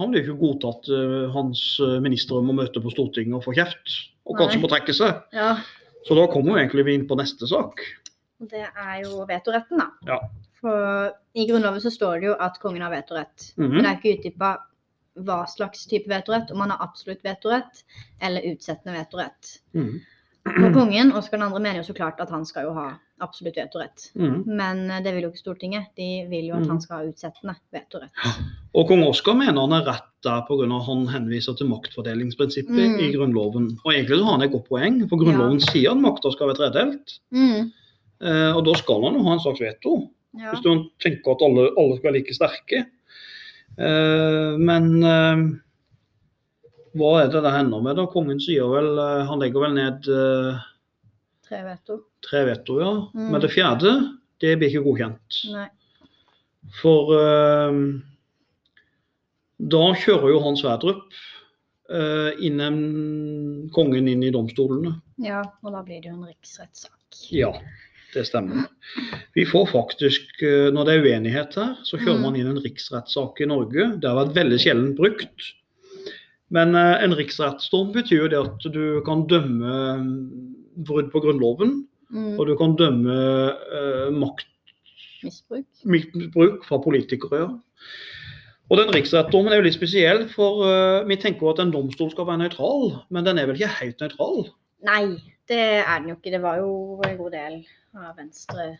Han 0.00 0.12
vil 0.12 0.22
jo 0.22 0.34
ikke 0.34 0.40
godta 0.46 0.72
at 0.74 0.90
uh, 0.94 1.26
hans 1.34 1.62
eh, 1.84 1.98
ministre 2.00 2.40
må 2.44 2.54
møte 2.56 2.80
på 2.80 2.92
Stortinget 2.92 3.36
og 3.36 3.44
få 3.44 3.52
kjeft, 3.56 3.96
og 4.24 4.38
kanskje 4.38 4.56
Nei. 4.56 4.62
må 4.64 4.70
trekke 4.72 4.94
seg. 4.96 5.18
Ja. 5.36 5.50
Så 6.08 6.16
da 6.16 6.24
kommer 6.32 6.54
jo 6.54 6.62
egentlig 6.62 6.86
vi 6.88 6.94
inn 6.96 7.08
på 7.08 7.18
neste 7.20 7.48
sak. 7.50 7.82
Det 8.50 8.64
er 8.64 8.94
jo 9.02 9.26
vetoretten, 9.28 9.82
da. 9.82 9.90
Ja. 10.08 10.20
For 10.60 11.10
i 11.36 11.44
Grunnloven 11.48 11.82
så 11.84 11.92
står 11.92 12.22
det 12.22 12.30
jo 12.30 12.38
at 12.40 12.56
kongen 12.62 12.84
har 12.84 12.92
vetorett. 12.92 13.52
Mhm. 13.56 13.74
Men 13.74 13.84
det 13.84 13.90
er 13.90 13.98
ikke 13.98 14.16
utdypa 14.16 14.54
hva 15.26 15.42
slags 15.50 15.84
type 15.90 16.08
vetorett, 16.08 16.52
om 16.54 16.62
han 16.64 16.72
har 16.72 16.80
absolutt 16.84 17.24
vetorett 17.26 17.84
eller 18.24 18.46
utsettende 18.52 18.96
vetorett. 18.96 19.56
Mm. 19.76 19.98
Og 20.48 20.72
kongen, 20.72 21.12
Oskar 21.16 21.42
2., 21.42 21.58
mener 21.58 21.82
jo 21.82 21.88
så 21.90 21.96
klart 21.96 22.20
at 22.22 22.30
han 22.32 22.46
skal 22.48 22.68
jo 22.68 22.76
ha 22.78 22.86
absolutt 23.20 23.56
vetorett. 23.56 24.10
Mm. 24.16 24.44
Men 24.46 24.90
eh, 24.90 25.00
det 25.04 25.12
vil 25.14 25.22
jo 25.26 25.30
ikke 25.30 25.42
Stortinget. 25.44 25.86
De 25.96 26.26
vil 26.30 26.46
jo 26.50 26.54
at 26.56 26.62
Mhm. 26.64 26.68
han 26.70 26.80
skal 26.80 26.96
ha 26.96 27.08
utsettende 27.10 27.54
vetorett. 27.72 28.10
Og 28.74 28.86
kong 28.88 29.02
Oskar 29.08 29.34
mener 29.34 29.60
han 29.60 29.72
er 29.72 29.84
rett 29.86 30.06
der 30.22 30.42
pga. 30.48 30.64
at 30.76 30.86
han 30.86 31.06
henviser 31.08 31.56
til 31.56 31.66
maktfordelingsprinsippet 31.68 32.70
Mm. 32.76 32.98
i 33.00 33.12
Grunnloven. 33.12 33.78
Og 33.84 33.92
egentlig 33.92 34.18
så 34.18 34.24
har 34.24 34.32
han 34.38 34.42
et 34.42 34.52
godt 34.52 34.68
poeng, 34.68 35.08
for 35.08 35.16
Grunnloven 35.16 35.60
sier 35.60 35.90
at 35.92 35.96
makta 35.98 36.30
skal 36.32 36.48
være 36.48 36.56
tredelt. 36.60 37.18
Mm. 37.32 37.70
Eh, 38.22 38.52
og 38.56 38.64
da 38.64 38.74
skal 38.74 39.02
han 39.04 39.14
jo 39.14 39.22
ha 39.24 39.32
en 39.32 39.40
slags 39.40 39.60
veto. 39.60 40.10
Ja. 40.38 40.52
Hvis 40.52 40.62
du 40.62 40.90
tenker 41.00 41.32
at 41.32 41.42
alle, 41.42 41.70
alle 41.76 41.96
skal 41.96 42.12
være 42.12 42.18
like 42.20 42.34
sterke. 42.36 42.86
Eh, 43.78 44.56
men 44.58 45.02
eh, 45.02 45.36
hva 46.98 47.10
er 47.22 47.28
det 47.30 47.42
det 47.44 47.52
hender 47.54 47.82
med? 47.82 47.96
da? 47.96 48.06
Kongen 48.06 48.40
sier 48.42 48.66
vel 48.68 48.98
eh, 48.98 49.26
Han 49.26 49.38
legger 49.40 49.60
vel 49.64 49.74
ned 49.76 50.08
eh, 50.10 50.60
Tre 51.50 51.60
veto. 51.66 51.96
tre 52.22 52.44
veto, 52.46 52.78
ja. 52.78 52.92
Mm. 53.14 53.28
Men 53.34 53.42
det 53.42 53.50
fjerde, 53.50 53.92
det 54.40 54.54
blir 54.60 54.70
ikke 54.70 54.84
godkjent. 54.86 55.40
Nei. 55.50 55.66
For 56.78 57.10
eh, 57.16 57.80
da 59.74 59.82
kjører 59.98 60.30
jo 60.34 60.40
Hans 60.44 60.62
Sverdrup 60.62 61.18
eh, 61.90 62.30
inn 62.46 62.60
en, 62.64 62.80
kongen 63.74 64.08
inn 64.08 64.22
i 64.24 64.30
domstolene. 64.34 64.94
Ja, 65.20 65.42
og 65.64 65.74
da 65.74 65.82
blir 65.84 66.00
det 66.04 66.12
jo 66.12 66.16
en 66.20 66.28
riksrettssak. 66.30 66.96
Ja. 67.34 67.50
det 68.14 68.24
stemmer. 68.26 68.64
Vi 69.36 69.44
får 69.46 69.68
faktisk, 69.72 70.30
eh, 70.42 70.68
når 70.74 70.86
det 70.88 70.94
er 70.96 71.08
uenighet 71.08 71.58
her, 71.58 71.74
så 71.86 71.98
kjører 72.00 72.18
Mm. 72.20 72.22
man 72.28 72.36
inn 72.38 72.52
en 72.54 72.62
riksrettssak 72.62 73.40
i 73.42 73.46
Norge. 73.50 73.90
Det 74.00 74.08
har 74.08 74.18
vært 74.22 74.36
veldig 74.38 74.58
sjelden 74.62 74.94
brukt. 74.98 75.50
Men 76.50 76.74
eh, 76.74 77.02
en 77.04 77.14
riksrettsdom 77.14 77.92
betyr 77.94 78.24
jo 78.24 78.28
det 78.32 78.40
at 78.46 78.72
du 78.74 79.00
kan 79.06 79.26
dømme 79.30 79.74
mm, 80.00 80.56
brudd 80.76 81.10
på 81.12 81.20
Grunnloven, 81.24 81.86
Mm. 82.10 82.40
og 82.40 82.46
du 82.48 82.56
kan 82.58 82.72
dømme 82.74 83.14
eh, 83.70 84.10
Misbruk. 85.22 85.64
maktmisbruk 85.84 86.64
fra 86.66 86.78
politikere. 86.82 87.38
Ja. 87.44 87.48
Og 88.70 88.78
den 88.78 88.90
riksrettsdommen 88.94 89.52
er 89.52 89.60
jo 89.60 89.66
litt 89.68 89.76
spesiell, 89.76 90.28
for 90.28 90.64
eh, 90.66 91.04
vi 91.06 91.16
tenker 91.22 91.46
jo 91.46 91.50
at 91.54 91.60
en 91.62 91.70
domstol 91.74 92.10
skal 92.10 92.26
være 92.26 92.38
nøytral, 92.44 93.04
men 93.10 93.24
den 93.26 93.38
er 93.38 93.46
vel 93.46 93.54
ikke 93.58 93.70
helt 93.80 94.02
nøytral? 94.02 94.48
Nei, 94.86 95.04
det 95.50 95.60
er 95.86 95.98
den 96.00 96.08
jo 96.08 96.16
ikke. 96.16 96.30
Det 96.34 96.42
var 96.42 96.56
jo 96.58 97.00
en 97.06 97.16
god 97.18 97.30
del 97.36 97.56
av 97.94 98.16
Venstre 98.18 98.78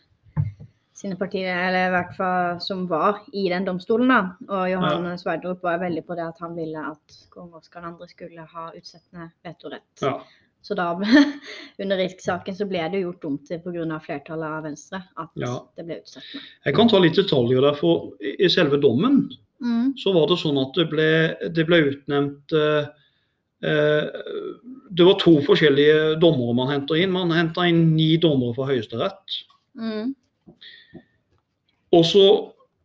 sine 1.01 1.15
partier, 1.17 1.49
eller 1.55 1.87
i 1.87 1.93
hvert 1.95 2.15
fall 2.17 2.59
som 2.61 2.83
var 2.89 3.23
i 3.33 3.47
den 3.49 3.65
domstolen. 3.65 4.07
da. 4.11 4.21
Og 4.49 4.69
Johan 4.71 5.17
Sverdrup 5.17 5.63
var 5.63 5.79
veldig 5.81 6.03
på 6.05 6.15
det 6.19 6.27
at 6.27 6.39
han 6.43 6.55
ville 6.55 6.83
at 6.91 7.17
kong 7.33 7.53
Oskar 7.57 7.81
2. 7.97 8.07
skulle 8.11 8.43
ha 8.45 8.71
utsettende 8.75 9.31
vetorett. 9.43 9.87
Ja. 10.01 10.19
Så 10.61 10.75
da, 10.77 10.91
under 11.81 11.97
rikssaken, 11.97 12.55
så 12.55 12.67
ble 12.69 12.83
det 12.91 12.99
jo 13.01 13.07
gjort 13.11 13.25
om 13.25 13.37
til 13.47 13.59
pga. 13.63 13.99
flertallet 14.03 14.45
av 14.57 14.63
Venstre 14.67 14.99
at 15.17 15.29
Ja. 15.35 15.55
det 15.75 15.85
ble 15.87 15.99
utsatt. 16.03 16.23
Jeg 16.65 16.75
kan 16.75 16.87
ta 16.89 16.99
litt 17.01 17.15
detaljer 17.17 17.61
der, 17.61 17.73
for 17.79 18.11
i 18.21 18.47
selve 18.49 18.79
dommen 18.81 19.29
Mm. 19.61 19.93
så 19.95 20.09
var 20.13 20.25
det 20.27 20.39
sånn 20.41 20.57
at 20.57 20.73
det 20.73 20.87
ble, 20.89 21.37
det 21.53 21.65
ble 21.67 21.77
utnevnt 21.91 22.51
eh, 22.57 22.87
eh, 23.61 24.07
Det 24.89 25.05
var 25.05 25.19
to 25.21 25.35
forskjellige 25.45 26.15
dommere 26.19 26.55
man 26.57 26.67
henter 26.71 26.95
inn. 26.97 27.11
Man 27.13 27.29
henta 27.29 27.67
inn 27.69 27.95
ni 27.95 28.17
dommere 28.17 28.55
fra 28.57 28.65
Høyesterett. 28.71 29.35
Mm. 29.77 30.15
Og 31.93 32.03
så 32.09 32.23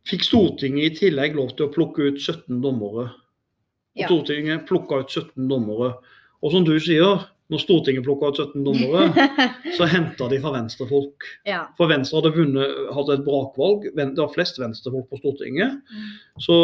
fikk 0.07 0.23
Stortinget 0.23 0.85
i 0.85 0.95
tillegg 1.01 1.35
lov 1.35 1.55
til 1.57 1.65
å 1.67 1.73
plukke 1.73 2.11
ut 2.11 2.19
17 2.21 2.61
dommere. 2.61 3.09
Og 3.09 4.03
Ja. 4.03 4.07
Stortinget 4.07 4.67
plukka 4.69 5.01
ut 5.01 5.09
17 5.09 5.47
dommere. 5.49 5.95
Og 6.43 6.51
som 6.53 6.63
du 6.63 6.77
sier, 6.79 7.25
når 7.47 7.61
Stortinget 7.63 8.03
plukka 8.03 8.31
ut 8.31 8.39
17 8.41 8.65
dommere, 8.65 9.27
så 9.77 9.87
henta 9.87 10.27
de 10.31 10.39
fra 10.43 10.51
venstrefolk. 10.57 11.27
ja. 11.47 11.63
For 11.79 11.91
Venstre 11.91 12.19
hadde 12.19 12.33
vunnet, 12.35 12.81
hadde 12.95 13.15
et 13.15 13.23
brakvalg. 13.27 13.87
Det 13.95 14.09
var 14.17 14.33
flest 14.33 14.59
venstrefolk 14.59 15.07
på 15.11 15.19
Stortinget. 15.21 15.77
Mm. 15.87 16.09
Så, 16.43 16.57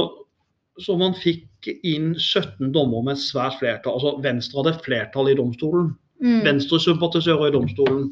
så 0.84 0.98
man 1.00 1.16
fikk 1.16 1.72
inn 1.88 2.12
17 2.18 2.74
dommere 2.76 3.08
med 3.08 3.16
et 3.16 3.24
svært 3.24 3.62
flertall. 3.62 3.96
Altså 3.96 4.18
Venstre 4.26 4.60
hadde 4.60 4.76
flertall 4.84 5.32
i 5.32 5.38
domstolen. 5.40 5.94
Mm. 6.24 6.44
Venstre-sympatisører 6.50 7.48
i 7.48 7.56
domstolen. 7.56 8.12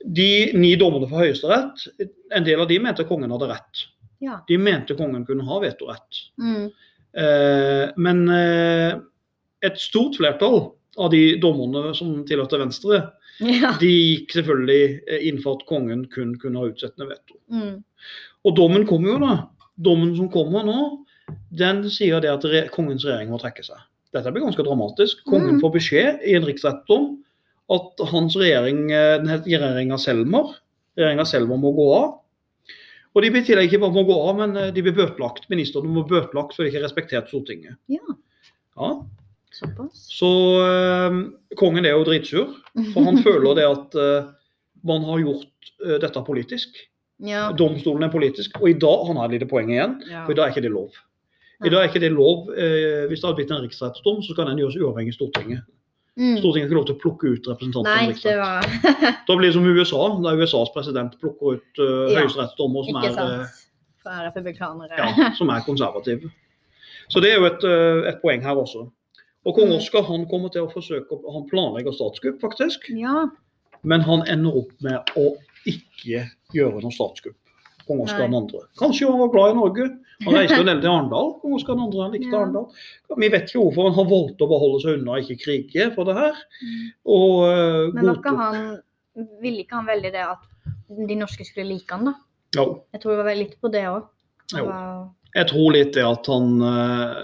De 0.00 0.30
ni 0.56 0.72
dommerne 0.80 1.08
fra 1.10 1.26
Høyesterett, 1.26 1.84
en 2.32 2.46
del 2.46 2.62
av 2.62 2.68
de 2.70 2.80
mente 2.80 3.04
kongen 3.08 3.32
hadde 3.34 3.52
rett. 3.52 3.86
Ja. 4.24 4.40
De 4.48 4.56
mente 4.60 4.96
kongen 4.96 5.26
kunne 5.28 5.44
ha 5.44 5.60
vetorett. 5.60 6.24
Mm. 6.40 6.70
Eh, 7.20 7.86
men 8.00 8.28
eh, 8.32 9.00
et 9.66 9.80
stort 9.80 10.16
flertall 10.16 10.70
av 10.98 11.10
de 11.12 11.36
dommerne 11.42 11.92
som 11.94 12.24
tilhørte 12.26 12.58
Venstre, 12.60 13.02
ja. 13.44 13.74
de 13.80 13.90
gikk 13.90 14.34
selvfølgelig 14.38 14.82
eh, 15.06 15.28
inn 15.28 15.38
for 15.42 15.58
at 15.58 15.66
kongen 15.68 16.06
kun 16.12 16.34
kunne 16.40 16.60
ha 16.60 16.70
utsettende 16.70 17.10
veto. 17.12 17.38
Mm. 17.52 17.78
Og 18.48 18.56
dommen 18.56 18.86
kommer 18.88 19.14
jo 19.14 19.20
da. 19.22 19.36
Dommen 19.80 20.16
som 20.16 20.30
kommer 20.32 20.66
nå, 20.66 20.80
den 21.54 21.84
sier 21.92 22.20
det 22.22 22.32
at 22.32 22.44
re 22.48 22.66
kongens 22.74 23.06
regjering 23.06 23.30
må 23.32 23.38
trekke 23.40 23.64
seg. 23.64 23.78
Dette 24.14 24.32
blir 24.34 24.42
ganske 24.42 24.64
dramatisk. 24.66 25.22
Kongen 25.30 25.56
Mm. 25.56 25.60
får 25.62 25.72
beskjed 25.76 26.24
i 26.26 26.34
en 26.34 26.46
riksrettsdom 26.48 27.12
at 27.70 28.02
hans 28.10 28.34
regjering, 28.36 28.90
eh, 28.90 29.18
den 29.22 29.28
heter 29.28 29.46
regjeringa 29.62 29.98
Selmer, 29.98 30.56
regjeringa 30.98 31.26
Selmer 31.28 31.56
må 31.56 31.70
gå 31.76 31.86
av. 31.94 32.16
Og 33.14 33.22
de 33.22 33.30
blir 33.30 33.42
i 33.42 33.46
tillegg 33.46 33.70
ikke 33.70 33.80
bare 33.82 33.94
må 33.94 34.04
gå 34.06 34.16
av, 34.28 34.36
men 34.38 34.56
eh, 34.56 34.72
de 34.74 34.82
blir 34.82 34.94
bøtelagt. 34.94 35.48
Ministrene 35.50 35.90
må 35.90 36.02
bøtelagt 36.06 36.54
for 36.54 36.64
de 36.64 36.70
ikke 36.70 36.80
har 36.80 36.88
respektert 36.88 37.30
Stortinget. 37.30 37.78
Ja. 37.90 38.16
Ja, 38.76 38.90
Såpass. 39.50 40.04
Så 40.14 40.30
eh, 40.62 41.16
kongen 41.58 41.86
er 41.88 41.96
jo 41.96 42.06
dritsur, 42.06 42.54
for 42.94 43.08
han 43.08 43.20
føler 43.26 43.58
det 43.58 43.66
at 43.66 43.98
eh, 43.98 44.30
man 44.86 45.04
har 45.08 45.22
gjort 45.24 45.72
eh, 45.84 45.98
dette 46.02 46.22
politisk. 46.26 46.78
Ja. 47.20 47.50
Domstolen 47.52 48.06
er 48.06 48.12
politisk, 48.12 48.56
og 48.62 48.70
i 48.70 48.78
dag 48.80 49.06
han 49.10 49.18
har 49.20 49.28
et 49.28 49.36
lite 49.38 49.50
poeng 49.50 49.72
igjen. 49.72 49.98
ja. 50.08 50.24
For 50.24 50.32
i 50.32 50.38
dag 50.38 50.46
er 50.48 50.54
ikke 50.54 50.64
det 50.64 50.72
lov. 50.72 50.94
I 51.60 51.68
dag 51.68 51.82
er 51.82 51.90
ikke 51.90 52.00
det 52.00 52.12
lov. 52.14 52.48
Eh, 52.56 53.04
hvis 53.10 53.20
det 53.20 53.28
hadde 53.28 53.36
blitt 53.42 53.50
en 53.52 53.66
riksrettsdom, 53.66 54.22
så 54.24 54.32
skal 54.32 54.48
den 54.48 54.62
gjøres 54.62 54.78
uavhengig 54.80 55.12
av 55.12 55.18
Stortinget. 55.18 55.66
Mm. 56.16 56.38
Stortinget 56.40 56.64
har 56.64 56.70
ikke 56.70 56.78
lov 56.78 56.86
til 56.88 56.96
å 56.96 57.00
plukke 57.00 57.32
ut 57.34 57.48
representanter 57.48 57.92
Nei, 57.94 58.14
det 58.18 58.32
var 58.36 58.64
Da 59.28 59.36
blir 59.38 59.46
det 59.46 59.54
som 59.54 59.66
USA, 59.68 60.00
der 60.24 60.40
USAs 60.40 60.72
president 60.74 61.14
plukker 61.22 61.54
ut 61.56 61.78
uh, 61.80 62.10
Ja, 62.10 62.24
høyesterettsdommer 62.24 62.88
som, 62.88 62.98
ikke 62.98 63.12
er, 63.12 63.20
eh, 63.20 63.44
sant. 63.44 63.68
Fra 64.00 64.16
republikanere. 64.24 64.96
ja, 64.98 65.28
som 65.36 65.52
er 65.54 65.62
konservative. 65.64 66.32
Så 67.12 67.22
det 67.22 67.34
er 67.34 67.40
jo 67.42 67.46
et, 67.50 67.64
et 68.10 68.18
poeng 68.24 68.42
her 68.42 68.58
også. 68.58 68.86
Og 69.46 69.54
kong 69.56 69.70
Mm. 69.70 69.76
Oskar 69.78 70.02
han 70.04 70.26
kommer 70.28 70.50
til 70.52 70.66
å 70.66 70.72
forsøke 70.72 71.16
Han 71.32 71.46
planlegger 71.48 71.94
statskupp, 71.96 72.40
faktisk. 72.42 72.90
Ja. 72.92 73.28
Men 73.82 74.00
han 74.04 74.26
ender 74.28 74.58
opp 74.60 74.72
med 74.84 75.14
å 75.16 75.36
ikke 75.68 76.26
gjøre 76.52 76.82
noe 76.82 76.92
statskupp. 76.92 77.36
Kong 77.86 78.04
Oskar 78.04 78.28
den 78.28 78.46
2. 78.46 78.60
Kanskje 78.78 79.08
han 79.10 79.18
var 79.18 79.30
glad 79.32 79.50
i 79.50 79.58
Norge. 79.58 79.86
Han 80.24 80.36
reiste 80.36 80.58
jo 80.60 80.66
del 80.68 80.82
til 80.82 80.90
Arendal. 80.92 81.32
Kong 81.40 81.54
Oskar 81.56 81.78
2. 81.80 81.88
Han 82.02 82.12
likte 82.12 82.30
Ja. 82.30 82.42
Arendal. 82.42 82.68
Vi 83.16 83.28
vet 83.32 83.48
ikke 83.48 83.64
hvorfor 83.64 83.88
han 83.88 83.96
har 83.96 84.10
valgt 84.12 84.44
å 84.44 84.48
bare 84.50 84.62
holde 84.62 84.80
seg 84.84 84.98
unna 85.00 85.16
og 85.16 85.24
ikke 85.24 85.42
krige 85.44 85.88
for 85.96 86.04
det 86.04 86.14
her. 86.20 86.36
Mm. 86.60 86.84
Og 87.16 87.32
uh, 87.48 87.94
Men 87.96 88.06
var 88.06 88.20
ikke 88.20 88.36
han 88.36 88.60
Ville 89.40 89.64
ikke 89.64 89.74
han 89.74 89.88
veldig 89.88 90.12
det 90.14 90.22
at 90.22 90.44
de 91.08 91.16
norske 91.18 91.44
skulle 91.44 91.66
like 91.66 91.90
han, 91.90 92.12
da? 92.12 92.14
Jo, 92.54 92.84
Jeg 92.94 93.02
tror 93.02 93.16
det 93.18 93.24
var 93.26 93.38
litt 93.38 93.56
på 93.60 93.70
det 93.72 93.82
òg. 93.90 94.06
Jeg 95.36 95.46
tror 95.46 95.72
litt 95.76 95.92
det 95.94 96.02
at 96.02 96.26
han 96.26 96.56
eh, 96.66 97.18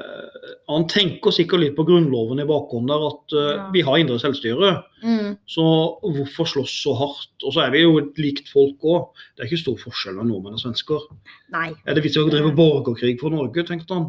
Han 0.70 0.84
tenker 0.90 1.30
sikkert 1.34 1.60
litt 1.62 1.74
på 1.76 1.84
Grunnloven 1.86 2.38
i 2.42 2.46
bakgrunnen 2.46 2.90
der, 2.90 3.02
at 3.08 3.34
eh, 3.34 3.48
Ja. 3.56 3.64
vi 3.74 3.82
har 3.86 3.98
indre 3.98 4.18
selvstyre. 4.22 4.70
Mm. 5.02 5.36
Så 5.46 5.64
hvorfor 6.02 6.46
slåss 6.50 6.74
så 6.84 6.94
hardt? 6.98 7.34
Og 7.46 7.54
så 7.54 7.64
er 7.64 7.70
vi 7.74 7.82
jo 7.84 7.96
et 8.00 8.18
likt 8.22 8.48
folk 8.50 8.82
òg. 8.86 9.08
Det 9.36 9.44
er 9.44 9.50
ikke 9.50 9.62
stor 9.62 9.76
forskjell 9.82 10.14
mellom 10.16 10.32
nordmenn 10.36 10.58
og 10.58 10.62
svensker. 10.62 11.06
Nei. 11.54 11.72
Er 11.86 11.94
det 11.94 12.02
vits 12.06 12.16
i 12.18 12.22
å 12.22 12.30
drive 12.30 12.50
borgerkrig 12.58 13.18
for 13.22 13.30
Norge, 13.34 13.62
tenkte 13.66 13.94
han. 13.94 14.08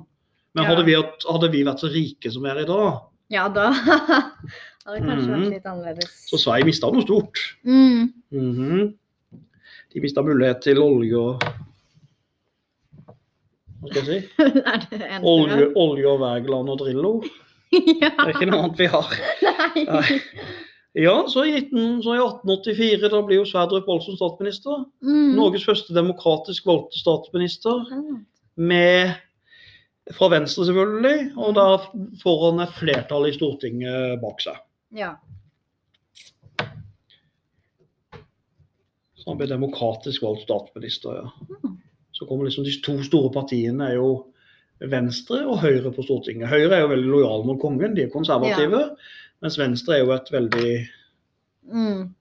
Men 0.55 0.63
Ja. 0.65 0.69
hadde, 0.71 0.85
vi, 0.85 0.93
hatt- 0.97 1.25
hadde 1.29 1.51
vi 1.53 1.63
vært 1.63 1.79
så 1.85 1.89
rike 1.93 2.31
som 2.33 2.41
vi 2.43 2.49
er 2.49 2.61
i 2.63 2.65
dag, 2.69 3.01
Ja, 3.29 3.49
da 3.49 3.69
hadde 4.87 5.01
kanskje 5.03 5.27
mm. 5.27 5.41
vært 5.41 5.51
litt 5.57 5.65
annerledes. 5.69 6.13
så 6.29 6.37
Sverige 6.39 6.65
mista 6.69 6.89
noe 6.93 7.01
stort. 7.05 7.37
Mm. 7.65 8.13
Mhm. 8.31 8.93
De 9.93 10.01
mista 10.03 10.21
mulighet 10.25 10.61
til 10.61 10.77
olje 10.81 11.15
og 11.17 11.43
Skal 13.89 14.03
jeg 14.03 14.07
si? 14.07 14.45
det 14.91 15.01
eneste 15.01 15.33
Olje, 15.33 15.67
olje 15.75 16.07
og 16.11 16.23
Wergeland 16.23 16.71
og 16.73 16.79
Drillo. 16.81 17.11
ja. 18.03 18.13
Det 18.13 18.25
er 18.25 18.33
ikke 18.35 18.49
noe 18.49 18.63
annet 18.65 18.81
vi 18.81 18.89
har. 18.93 19.19
Nei. 19.43 19.85
Nei. 19.89 20.21
Ja, 20.97 21.27
så 21.29 21.43
i, 21.45 21.51
19, 21.53 22.01
så 22.01 22.15
i 22.15 22.21
1884 22.23 23.11
da 23.13 23.19
blir 23.21 23.41
jo 23.41 23.45
Sverdrup 23.45 23.89
Olsen 23.93 24.17
statsminister. 24.17 24.87
Mm. 25.05 25.35
Norges 25.37 25.67
første 25.67 25.93
demokratisk 25.93 26.65
valgte 26.65 26.97
statsminister. 26.97 27.83
Mm. 27.91 28.23
Med 28.57 29.13
fra 30.17 30.31
Venstre, 30.31 30.65
selvfølgelig. 30.65 31.31
Og 31.37 31.53
da 31.57 31.67
får 32.23 32.43
han 32.47 32.63
et 32.65 32.77
flertall 32.79 33.29
i 33.29 33.35
Stortinget 33.35 34.17
bak 34.23 34.41
seg. 34.41 34.57
Ja. 34.97 35.13
Så 39.17 39.29
han 39.29 39.37
blir 39.37 39.51
demokratisk 39.51 40.23
valgt 40.23 40.47
statsminister, 40.47 41.21
ja. 41.21 41.57
Mm. 41.59 41.77
Så 42.17 42.25
kommer 42.25 42.47
liksom 42.47 42.65
de 42.65 42.73
to 42.81 42.97
store 43.05 43.29
partiene 43.33 43.91
er 43.91 43.99
jo 43.99 44.09
Venstre 44.89 45.43
og 45.45 45.61
Høyre 45.61 45.91
på 45.93 46.05
Stortinget. 46.05 46.49
Høyre 46.49 46.75
er 46.75 46.83
jo 46.83 46.91
veldig 46.91 47.09
lojale 47.11 47.45
mot 47.45 47.59
kongen, 47.61 47.95
de 47.97 48.05
er 48.05 48.13
konservative. 48.13 48.83
Mens 49.41 49.57
Venstre 49.59 49.97
er 49.97 50.05
jo 50.05 50.13
et 50.15 50.31
veldig 50.33 50.69
Mm. 51.67 52.13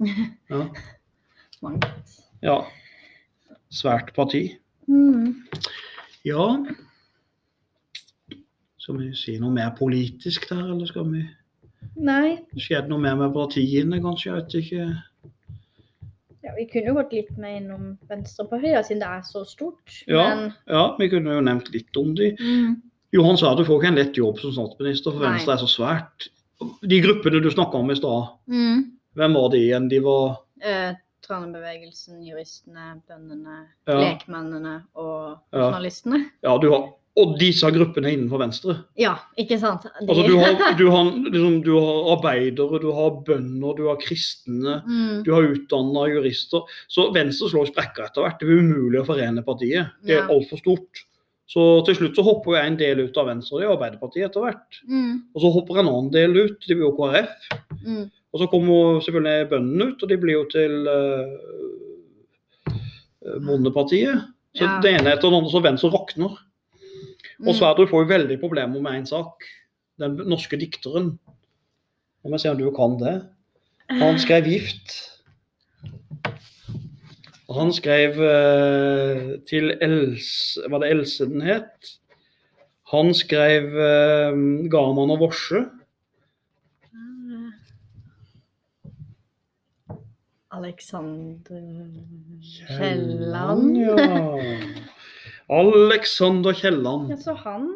ja, 0.48 0.62
ja 2.42 2.54
svært 3.68 4.14
parti. 4.16 4.46
Mm. 4.88 5.34
Ja 6.24 6.46
Skal 8.78 8.96
vi 8.96 9.10
si 9.18 9.34
noe 9.36 9.52
mer 9.52 9.74
politisk 9.76 10.48
der, 10.48 10.62
eller 10.72 10.88
skal 10.88 11.04
vi 11.12 11.26
Nei. 11.98 12.38
Skjedde 12.56 12.88
noe 12.88 13.02
mer 13.02 13.18
med 13.18 13.34
partiene, 13.34 14.00
kanskje? 14.02 14.30
Jeg 14.30 14.38
vet 14.38 14.56
ikke. 14.62 14.86
Ja, 16.58 16.64
vi 16.64 16.66
kunne 16.72 16.86
jo 16.90 16.94
gått 16.94 17.12
litt 17.12 17.36
mer 17.38 17.56
innom 17.60 17.98
Venstrepartiet, 18.08 18.86
siden 18.86 19.00
det 19.00 19.08
er 19.08 19.22
så 19.22 19.44
stort. 19.46 20.02
Ja. 20.08 20.34
Men 20.34 20.52
Ja, 20.66 20.96
vi 20.98 21.08
kunne 21.08 21.34
jo 21.36 21.40
nevnt 21.40 21.70
litt 21.72 21.96
om 21.96 22.14
de. 22.14 22.32
mm. 22.40 22.82
Johan 23.12 23.36
Sverdrup 23.38 23.66
får 23.66 23.78
ikke 23.80 23.88
en 23.88 23.94
lett 23.94 24.16
jobb 24.18 24.38
som 24.38 24.52
statsminister, 24.52 25.12
for 25.12 25.20
Nei. 25.20 25.30
Venstre 25.38 25.52
er 25.54 25.62
så 25.62 25.68
svært. 25.70 26.28
De 26.82 27.00
gruppene 27.00 27.40
du 27.42 27.48
snakka 27.50 27.74
om 27.78 27.90
i 27.90 27.94
stad, 27.96 28.28
Mm. 28.48 28.92
hvem 29.16 29.34
var 29.34 29.48
de 29.50 29.58
igjen? 29.58 29.88
De 29.88 30.00
var 30.00 30.38
Eh, 30.60 30.94
Tranebevegelsen, 31.22 32.20
juristene, 32.26 33.00
bøndene, 33.08 33.66
Ja. 33.86 33.94
lekmennene 34.00 34.82
og 34.96 35.38
Ja. 35.52 35.70
journalistene. 35.70 36.30
Ja, 36.42 36.58
du 36.58 36.70
har 36.70 36.94
og 37.18 37.32
disse 37.40 37.66
gruppene 37.74 38.12
innenfor 38.14 38.38
Venstre. 38.38 38.76
Ja, 38.96 39.16
ikke 39.38 39.58
sant? 39.58 39.82
De- 39.82 40.06
Altså, 40.08 40.22
du 40.28 40.36
har, 40.38 40.54
du, 40.80 40.84
har, 40.90 41.10
liksom, 41.28 41.56
du 41.66 41.72
har 41.74 42.12
arbeidere, 42.16 42.78
du 42.80 42.88
har 42.94 43.10
bønder, 43.26 43.74
du 43.76 43.84
har 43.88 43.98
kristne, 44.02 44.78
mm, 44.86 45.24
du 45.26 45.32
har 45.34 45.42
utdanna 45.50 46.06
jurister. 46.12 46.62
Så 46.88 47.08
Venstre 47.14 47.50
slår 47.50 47.72
sprekker 47.72 48.06
etter 48.06 48.22
hvert. 48.22 48.38
Det 48.40 48.46
blir 48.48 48.62
umulig 48.62 49.02
å 49.02 49.06
forene 49.08 49.42
partiet. 49.46 49.90
Det 50.04 50.16
er 50.16 50.22
Ja. 50.22 50.28
altfor 50.36 50.58
stort. 50.62 51.04
Så 51.48 51.62
til 51.86 51.94
slutt 51.96 52.14
så 52.18 52.22
hopper 52.26 52.58
jeg 52.58 52.66
en 52.66 52.76
del 52.76 52.98
ut 53.06 53.16
av 53.16 53.26
Venstre, 53.30 53.62
er 53.64 53.70
Arbeiderpartiet 53.72 54.26
etter 54.28 54.40
hvert. 54.44 54.80
mm, 54.86 55.22
Og 55.34 55.40
så 55.42 55.52
hopper 55.54 55.78
en 55.80 55.88
annen 55.88 56.10
del 56.12 56.36
ut, 56.36 56.60
det 56.68 56.76
blir 56.76 56.86
jo 56.90 56.96
KrF. 56.96 57.30
mm. 57.86 58.10
Og 58.34 58.40
så 58.42 58.46
kommer 58.52 59.00
selvfølgelig 59.00 59.48
bøndene 59.48 59.86
ut, 59.88 60.02
og 60.02 60.08
de 60.10 60.16
blir 60.20 60.34
jo 60.36 60.44
til 60.52 60.86
uh, 60.86 61.24
Bondepartiet. 63.40 64.20
Så 64.56 64.64
Ja. 64.64 64.80
det 64.80 64.92
ene 65.00 65.12
etter 65.14 65.30
det 65.30 65.38
andre, 65.38 65.50
så 65.50 65.62
Venstre 65.62 65.90
rakner. 65.90 66.36
Og 67.38 67.52
mm. 67.52 67.56
Sverdrup 67.58 67.90
får 67.92 68.02
jo 68.02 68.10
veldig 68.10 68.38
problemer 68.42 68.82
med 68.82 69.00
én 69.00 69.06
sak. 69.06 69.46
Den 69.98 70.18
norske 70.30 70.58
dikteren. 70.58 71.12
Om 72.24 72.34
jeg 72.34 72.40
ser 72.42 72.54
om 72.54 72.58
du 72.58 72.70
kan 72.74 72.98
det. 72.98 73.16
Han 73.90 74.18
skrev 74.18 74.44
'Gift'. 74.44 74.96
Han 77.48 77.72
skrev 77.72 78.10
uh, 78.20 79.38
til 79.48 79.72
Else 79.80 80.60
Var 80.68 80.78
det 80.78 80.90
Else 80.90 81.24
den 81.24 81.40
het? 81.40 81.96
Han 82.92 83.14
skrev 83.14 83.64
uh, 83.64 84.68
'Garman 84.68 85.10
og 85.10 85.18
Vorse'. 85.18 85.64
Alexander 90.50 91.62
Kielland. 92.66 93.76
ja. 93.76 94.88
Alexander 95.50 96.52
Kielland. 96.52 97.10
Ja, 97.10 97.16
så 97.16 97.34
han 97.44 97.68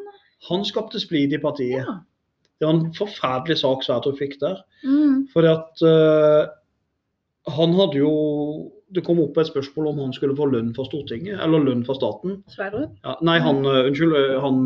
Han 0.49 0.65
skapte 0.67 1.01
splid 1.01 1.33
i 1.33 1.39
partiet. 1.39 1.85
Ja. 1.87 2.01
Det 2.59 2.67
var 2.67 2.75
en 2.75 2.93
forferdelig 2.95 3.59
sak 3.59 3.83
Sverdrup 3.83 4.19
fikk 4.19 4.37
der. 4.41 4.59
mm, 4.85 5.29
Fordi 5.33 5.49
at 5.51 5.83
uh, 5.87 6.51
han 7.51 7.73
hadde 7.75 7.99
jo 7.99 8.71
Det 8.95 9.03
kom 9.07 9.19
opp 9.23 9.39
et 9.39 9.49
spørsmål 9.49 9.89
om 9.89 9.99
han 9.99 10.13
skulle 10.13 10.37
få 10.37 10.47
lønn 10.53 10.75
fra 10.77 10.85
Stortinget, 10.85 11.41
eller 11.41 11.63
lønn 11.65 11.85
fra 11.87 11.95
staten. 11.97 12.43
Sverdrup? 12.53 12.91
Ja, 13.07 13.15
nei, 13.25 13.39
han 13.41 13.65
eh, 13.65 13.87
Unnskyld, 13.89 14.13
eh, 14.19 14.35
han 14.43 14.59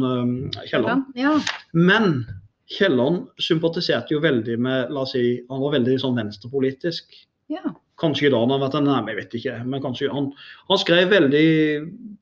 Kielland. 0.67 1.05
Ja. 1.15 1.37
Men 1.73 2.25
Kielland 2.67 3.29
sympatiserte 3.39 4.17
jo 4.17 4.21
veldig 4.25 4.59
med 4.59 4.91
La 4.91 5.05
oss 5.07 5.13
si 5.15 5.23
Han 5.49 5.63
var 5.63 5.77
veldig 5.79 6.01
sånn 6.03 6.19
venstrepolitisk. 6.19 7.15
ja. 7.49 7.63
Kanskje 8.01 8.29
i 8.29 8.33
dag 8.33 8.43
han 8.45 8.53
har 8.53 8.61
vært 8.61 8.77
en 8.77 8.89
nærme, 8.91 9.13
jeg 9.13 9.19
vet 9.23 9.35
ikke. 9.39 9.55
Men 9.65 9.83
kanskje 9.85 10.11
han, 10.13 10.29
han 10.69 10.81
skrev 10.83 11.09
veldig 11.13 11.47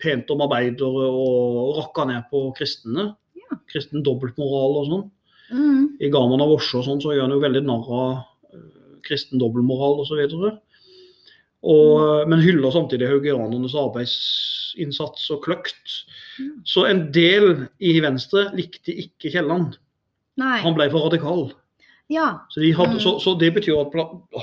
pent 0.02 0.28
om 0.30 0.44
arbeidere 0.46 1.08
og 1.08 1.80
rakka 1.80 2.06
ned 2.10 2.28
på 2.30 2.44
kristne. 2.58 3.08
Ja. 3.40 3.58
Kristen 3.72 4.04
dobbeltmoral 4.06 4.78
og 4.80 4.87
sånn. 4.90 5.08
Mm, 5.50 5.82
I 6.00 6.10
Gaman 6.14 6.42
av 6.44 6.52
Vorse 6.54 6.78
og 6.78 6.87
sånn, 6.87 7.02
så 7.02 7.12
gjør 7.12 7.26
han 7.26 7.34
jo 7.34 7.42
veldig 7.42 7.64
narr 7.66 7.90
av 7.90 8.12
eh, 8.54 8.62
kristen 9.06 9.42
dobbeltmoral 9.42 9.98
osv. 10.04 10.22
Men 12.30 12.42
hyller 12.44 12.72
samtidig 12.74 13.08
haugianernes 13.08 13.74
arbeidsinnsats 13.80 15.26
og 15.34 15.42
kløkt. 15.46 15.98
Ja. 16.38 16.50
Så 16.68 16.87
en 16.87 17.06
del 17.14 17.66
i 17.82 17.96
Venstre 18.04 18.50
likte 18.54 18.94
ikke 18.94 19.32
Kielland. 19.32 19.78
Han 20.38 20.76
ble 20.76 20.90
for 20.92 21.08
radikal. 21.08 21.48
Ja. 22.12 22.44
Så, 22.50 22.60
de 22.60 22.72
hadde, 22.76 22.92
Mm. 22.98 23.00
så, 23.00 23.18
så 23.18 23.34
det 23.40 23.54
betyr 23.54 23.78
at 23.80 23.94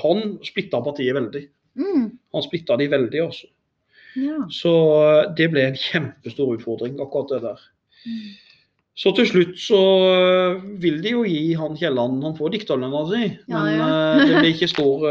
han 0.02 0.38
splitta 0.44 0.80
partiet 0.82 1.14
veldig. 1.14 1.44
Mm, 1.78 2.08
Han 2.34 2.42
splitta 2.44 2.76
de 2.76 2.88
veldig, 2.90 3.20
altså. 3.22 3.46
ja. 4.16 4.38
Så 4.50 4.72
eh, 5.02 5.34
det 5.36 5.50
ble 5.52 5.62
en 5.70 5.76
kjempestor 5.78 6.56
utfordring, 6.56 6.98
akkurat 7.00 7.30
det 7.32 7.42
der. 7.46 7.62
Mm. 8.06 8.32
Så 8.94 9.14
til 9.16 9.26
slutt 9.30 9.54
så 9.62 9.78
eh, 10.10 10.58
vil 10.82 10.98
de 11.02 11.14
jo 11.14 11.22
gi 11.24 11.54
han 11.56 11.76
Kielland 11.80 12.18
Han 12.26 12.34
får 12.36 12.50
dikterlønna 12.52 13.00
si, 13.08 13.22
Ja, 13.48 13.62
men 13.62 13.78
ja. 13.78 13.86
eh, 13.88 14.26
det 14.28 14.40
blir 14.42 14.52
ikke 14.52 14.68
stor 14.68 15.06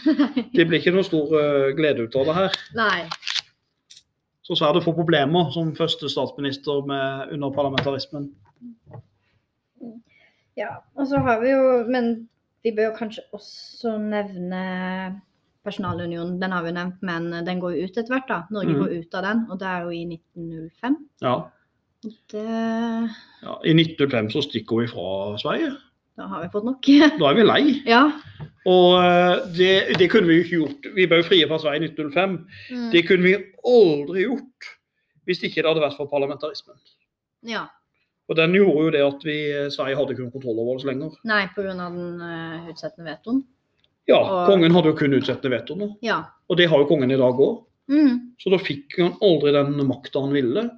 Det 0.56 0.66
blir 0.66 0.80
ikke 0.80 0.96
noe 0.96 1.06
stor 1.06 1.30
glede 1.78 2.08
ut 2.08 2.16
av 2.16 2.26
det 2.26 2.34
her. 2.40 2.58
Nei. 2.74 3.04
Så 4.42 4.56
det 4.74 4.82
får 4.82 4.96
problemer 4.98 5.52
som 5.54 5.76
første 5.78 6.08
statsminister 6.10 6.82
med, 6.82 7.30
under 7.36 7.52
parlamentarismen. 7.54 8.32
Ja, 10.60 10.76
og 10.96 11.08
så 11.08 11.20
har 11.24 11.40
vi 11.40 11.54
jo 11.54 11.64
Men 11.88 12.12
vi 12.64 12.74
bør 12.76 12.92
kanskje 12.98 13.24
også 13.32 13.96
nevne 13.98 14.64
personalunionen. 15.64 16.38
Den 16.40 16.52
har 16.52 16.64
vi 16.64 16.72
nevnt, 16.76 17.00
men 17.04 17.30
den 17.46 17.60
går 17.60 17.76
jo 17.76 17.86
ut 17.86 17.96
etter 17.96 18.12
hvert, 18.12 18.28
da. 18.28 18.42
Norge 18.52 18.74
mm. 18.74 18.80
går 18.80 18.92
ut 19.00 19.16
av 19.16 19.24
den, 19.26 19.40
og 19.48 19.60
det 19.60 19.68
er 19.68 19.86
jo 19.86 19.94
i 19.96 20.02
1905. 20.08 20.98
Ja. 21.24 21.36
Det 22.32 22.44
ja. 22.44 23.54
I 23.64 23.74
1905 23.76 24.30
så 24.32 24.44
stikker 24.44 24.82
vi 24.82 24.90
fra 24.92 25.38
Sverige. 25.40 25.72
Da 26.20 26.28
har 26.28 26.44
vi 26.44 26.52
fått 26.52 26.68
nok. 26.68 26.90
Da 27.20 27.30
er 27.30 27.38
vi 27.38 27.46
lei. 27.46 27.62
ja. 27.88 28.02
Og 28.68 28.98
eh, 29.00 29.34
det, 29.56 29.72
det 30.00 30.10
kunne 30.12 30.28
vi 30.28 30.36
jo 30.36 30.44
ikke 30.44 30.58
gjort. 30.58 30.88
Vi 30.96 31.08
ble 31.08 31.22
jo 31.22 31.28
frie 31.30 31.48
fra 31.48 31.58
Sverige 31.62 31.86
i 31.86 31.90
1905. 31.92 32.38
Mm. 32.68 32.88
Det 32.92 33.04
kunne 33.08 33.24
vi 33.24 33.36
aldri 33.72 34.26
gjort 34.26 34.72
hvis 35.28 35.44
ikke 35.46 35.62
det 35.62 35.70
hadde 35.70 35.84
vært 35.84 35.96
for 35.96 36.10
parlamentarismen. 36.10 36.76
Ja. 37.46 37.68
Og 38.30 38.36
den 38.38 38.52
gjorde 38.54 38.84
jo 38.86 38.90
det 38.94 39.00
at 39.02 39.24
vi, 39.26 39.38
Sverige 39.74 39.98
hadde 39.98 40.14
ikke 40.14 40.22
noen 40.22 40.34
kontroll 40.36 40.60
over 40.62 40.76
oss 40.78 40.86
lenger. 40.86 41.16
Nei, 41.26 41.40
pga. 41.50 41.72
den 41.74 42.20
uh, 42.22 42.68
utsettende 42.70 43.10
vetoen. 43.10 43.40
Ja, 44.10 44.20
Og- 44.22 44.46
kongen 44.52 44.74
hadde 44.74 44.92
jo 44.92 44.98
kun 44.98 45.16
utsettende 45.18 45.56
veto 45.56 45.76
nå, 45.78 45.90
Ja. 46.02 46.22
og 46.48 46.56
det 46.58 46.68
har 46.70 46.78
jo 46.78 46.86
kongen 46.86 47.10
i 47.10 47.18
dag 47.18 47.42
òg. 47.42 47.64
Mm. 47.90 48.34
Så 48.38 48.50
da 48.52 48.58
fikk 48.62 48.96
han 48.98 49.16
aldri 49.20 49.52
den 49.54 49.74
makta 49.86 50.22
han 50.22 50.32
ville. 50.34 50.70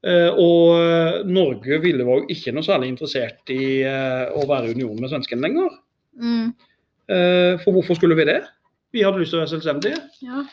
Uh, 0.00 0.30
og 0.32 0.76
eh, 0.80 1.16
Norge 1.28 1.76
ville 1.82 2.04
var 2.08 2.22
jo 2.22 2.30
ikke 2.32 2.54
noe 2.56 2.64
særlig 2.64 2.88
interessert 2.88 3.50
i 3.52 3.82
uh, 3.84 4.32
å 4.32 4.46
være 4.48 4.70
i 4.70 4.76
union 4.76 4.96
med 4.96 5.10
svenskene 5.12 5.44
lenger. 5.44 5.74
Mm. 6.16 6.52
For 7.10 7.74
hvorfor 7.74 7.96
skulle 7.98 8.14
vi 8.14 8.22
det? 8.28 8.38
Vi 8.94 9.02
hadde 9.02 9.18
lyst 9.18 9.32
til 9.34 9.40
å 9.40 9.42
være 9.42 9.50
selvstendige. 9.50 9.96
Ja. 10.22 10.44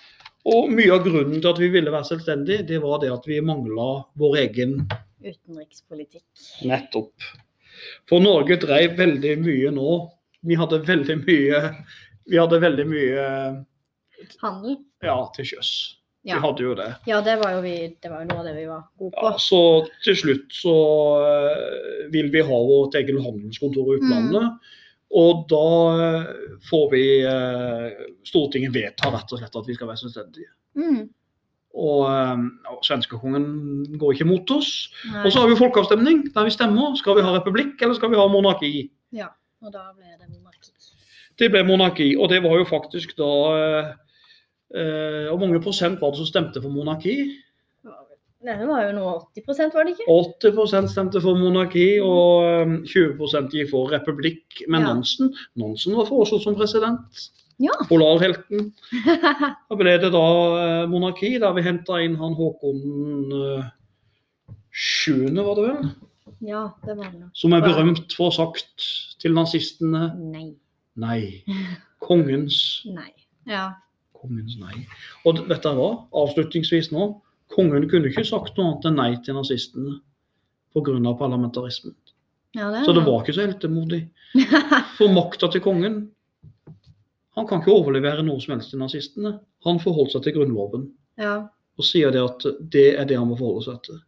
Og 0.49 0.71
mye 0.73 0.89
av 0.95 1.03
grunnen 1.05 1.37
til 1.37 1.51
at 1.51 1.59
vi 1.61 1.67
ville 1.69 1.91
være 1.93 2.07
selvstendige, 2.07 2.65
det 2.65 2.79
var 2.81 2.97
det 3.03 3.11
at 3.13 3.27
vi 3.29 3.37
mangla 3.45 4.07
vår 4.17 4.39
egen 4.41 4.79
Utenrikspolitikk. 5.23 6.27
Nettopp. 6.67 7.27
For 8.09 8.23
Norge 8.23 8.57
drev 8.61 8.97
veldig 8.97 9.35
mye 9.43 9.71
nå. 9.75 9.91
Vi 10.47 10.57
hadde 10.57 10.79
veldig 10.85 11.17
mye 11.25 11.61
Vi 12.27 12.37
hadde 12.37 12.59
veldig 12.61 12.85
mye 12.89 13.23
Handel. 14.41 14.77
ja, 15.05 15.17
til 15.35 15.45
sjøs. 15.53 15.71
Vi 16.27 16.35
hadde 16.43 16.63
jo 16.65 16.73
det. 16.75 16.87
ja, 17.07 17.21
det 17.23 17.37
var 17.39 17.53
jo 17.55 17.61
vi, 17.63 17.75
det 18.03 18.09
var 18.11 18.23
jo 18.23 18.27
noe 18.27 18.41
av 18.41 18.47
det 18.49 18.55
vi 18.57 18.65
var 18.67 18.81
gode 18.99 19.13
på. 19.15 19.29
Ja, 19.29 19.37
så 19.39 19.59
til 20.03 20.17
slutt 20.19 20.51
så 20.51 20.73
eh, 21.23 22.01
vil 22.11 22.27
vi 22.33 22.41
ha 22.43 22.57
vårt 22.67 22.97
eget 22.99 23.15
handelskontor 23.23 23.93
i 23.93 23.99
utlandet. 24.01 24.73
Og 25.15 25.45
da 25.47 25.67
eh, 26.03 26.25
får 26.67 26.89
vi 26.91 27.03
eh, 27.23 28.01
Stortinget 28.27 28.75
vedtar 28.75 29.13
rett 29.15 29.31
og 29.31 29.39
slett 29.39 29.55
at 29.61 29.69
vi 29.69 29.77
skal 29.77 29.87
være 29.93 30.01
selvstendige. 30.03 30.51
Mm. 30.75 31.05
Og, 31.77 32.07
eh, 32.09 32.43
og 32.73 32.81
svenskekongen 32.85 33.97
går 34.01 34.15
ikke 34.15 34.25
mot 34.29 34.51
oss. 34.55 34.89
Nei. 35.11 35.25
Og 35.25 35.31
så 35.33 35.43
har 35.43 35.51
vi 35.51 35.59
folkeavstemning 35.59 36.23
der 36.33 36.47
vi 36.47 36.55
stemmer. 36.55 36.95
Skal 36.97 37.19
vi 37.19 37.25
ha 37.25 37.35
republikk 37.35 37.81
eller 37.81 37.97
skal 37.99 38.09
vi 38.13 38.17
ha 38.19 38.27
monarki? 38.31 38.73
Ja, 39.15 39.29
Og 39.63 39.73
da 39.73 39.91
ble 39.95 40.09
det 40.17 40.29
monarki. 40.29 40.71
Det 41.37 41.51
ble 41.53 41.63
monarki, 41.65 42.15
og 42.17 42.29
det 42.29 42.41
var 42.43 42.57
jo 42.57 42.65
faktisk 42.65 43.13
da 43.17 43.31
eh, 43.57 43.91
eh, 44.73 45.27
Hvor 45.29 45.39
mange 45.39 45.61
prosent 45.61 46.01
var 46.01 46.11
det 46.11 46.17
som 46.23 46.29
stemte 46.29 46.61
for 46.63 46.73
monarki? 46.73 47.17
Nei, 48.45 48.53
Det 48.57 48.67
var 48.69 48.83
jo 48.85 48.91
noe 48.97 49.13
80% 49.35 49.73
var 49.73 49.85
det 49.87 49.95
ikke? 49.95 50.07
80% 50.07 50.91
stemte 50.93 51.21
for 51.21 51.37
monarki, 51.37 51.87
og 52.01 52.45
eh, 52.45 52.75
20 52.89 53.49
gikk 53.53 53.71
for 53.71 53.89
republikk 53.93 54.61
med 54.67 54.81
Ja. 54.81 54.93
Nansen. 54.93 55.33
Nansen 55.57 55.97
var 55.97 56.09
foreslått 56.09 56.45
som 56.45 56.55
president. 56.55 57.29
Ja. 57.59 57.73
Polarhelten. 57.89 58.71
Da 59.69 59.75
ble 59.79 59.95
det 60.01 60.11
da 60.13 60.25
eh, 60.61 60.83
monarki, 60.91 61.33
der 61.41 61.55
vi 61.57 61.63
henta 61.65 61.97
inn 62.05 62.17
han 62.19 62.35
Håkon 62.37 63.33
eh, 63.33 63.71
7., 64.71 65.33
var 65.41 65.55
det 65.57 65.65
vel? 65.65 65.89
ja, 66.45 66.61
det 66.85 66.93
var 66.99 67.09
det. 67.09 67.29
Som 67.33 67.55
er 67.57 67.63
berømt 67.65 68.13
for 68.13 68.27
å 68.27 68.29
ha 68.29 68.35
sagt 68.35 68.85
til 69.21 69.33
nazistene 69.33 70.11
Nei. 70.21 70.51
nei. 70.99 71.21
Kongens 72.05 72.83
Nei. 72.93 73.09
Ja. 73.49 73.71
Kongens 74.17 74.57
nei. 74.59 74.83
Og 75.25 75.39
vet 75.49 75.63
dere 75.63 75.77
hva? 75.77 75.89
Avslutningsvis 76.21 76.91
nå. 76.93 77.07
Kongen 77.53 77.87
kunne 77.89 78.09
ikke 78.11 78.25
sagt 78.27 78.57
noe 78.57 78.73
annet 78.73 78.85
enn 78.89 78.97
nei 78.99 79.11
til 79.25 79.37
nazistene 79.37 79.97
pga. 80.75 81.13
parlamentarismen. 81.17 81.95
ja 82.57 82.69
det 82.73 82.83
Så 82.85 82.93
det 82.93 83.05
var 83.05 83.23
ikke 83.23 83.33
så 83.37 83.45
heltemodig. 83.47 84.01
For 84.97 85.09
makta 85.13 85.49
til 85.53 85.63
kongen 85.63 86.09
Han 87.37 87.45
kan 87.47 87.61
ikke 87.61 87.73
overlevere 87.77 88.23
noe 88.25 88.41
som 88.41 88.55
helst 88.55 88.71
til 88.73 88.79
nazistene. 88.81 89.35
Han 89.67 89.79
forholdt 89.83 90.11
seg 90.15 90.23
til 90.25 90.33
Grunnloven 90.39 90.87
ja. 91.21 91.35
og 91.77 91.85
sier 91.85 92.11
det 92.15 92.23
at 92.23 92.45
det 92.73 92.87
er 92.97 93.05
det 93.09 93.17
han 93.19 93.27
må 93.29 93.37
forholde 93.37 93.65
seg 93.69 93.81
til. 93.85 93.99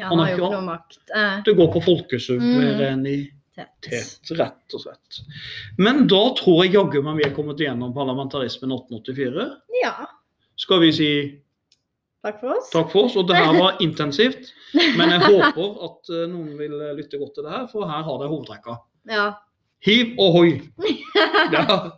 ja, 0.00 0.08
Han 0.08 0.18
han 0.18 0.26
har 0.26 0.30
jo 0.32 0.38
ikke- 0.38 0.52
noe 0.56 0.66
makt. 0.66 0.98
Eh, 1.14 1.42
Det 1.44 1.56
går 1.58 1.68
på 1.74 1.82
folkesuverenitet, 1.84 3.32
tett. 3.82 4.30
rett 4.38 4.74
og 4.74 4.80
slett. 4.80 5.20
Men 5.78 6.06
da 6.06 6.22
tror 6.38 6.64
jeg 6.64 6.72
jaggu 6.74 7.02
meg 7.02 7.16
vi 7.20 7.24
er 7.28 7.34
kommet 7.36 7.60
igjennom 7.60 7.92
parlamentarismen 7.94 8.70
1884. 8.72 9.48
Ja. 9.82 9.94
Skal 10.56 10.80
vi 10.80 10.92
si 10.92 11.10
Takk 12.24 12.40
for 12.40 12.50
oss. 12.56 12.70
Takk 12.72 12.88
for 12.90 13.04
oss. 13.06 13.14
Og 13.16 13.28
det 13.28 13.36
her 13.36 13.52
var 13.54 13.76
intensivt. 13.80 14.48
Men 14.98 15.08
jeg 15.14 15.20
håper 15.30 15.84
at 15.86 16.08
eh, 16.10 16.24
noen 16.26 16.56
vil 16.58 16.72
lytte 16.98 17.16
godt 17.20 17.34
til 17.36 17.44
det 17.46 17.52
her, 17.52 17.66
for 17.70 17.86
her 17.86 18.02
har 18.02 18.18
dere 18.18 18.28
hovedtrekka. 18.32 18.74
Ja. 19.08 19.28
Hiv 19.86 20.16
og 20.18 20.32
hoi. 20.34 20.48
Ja. 21.54 21.92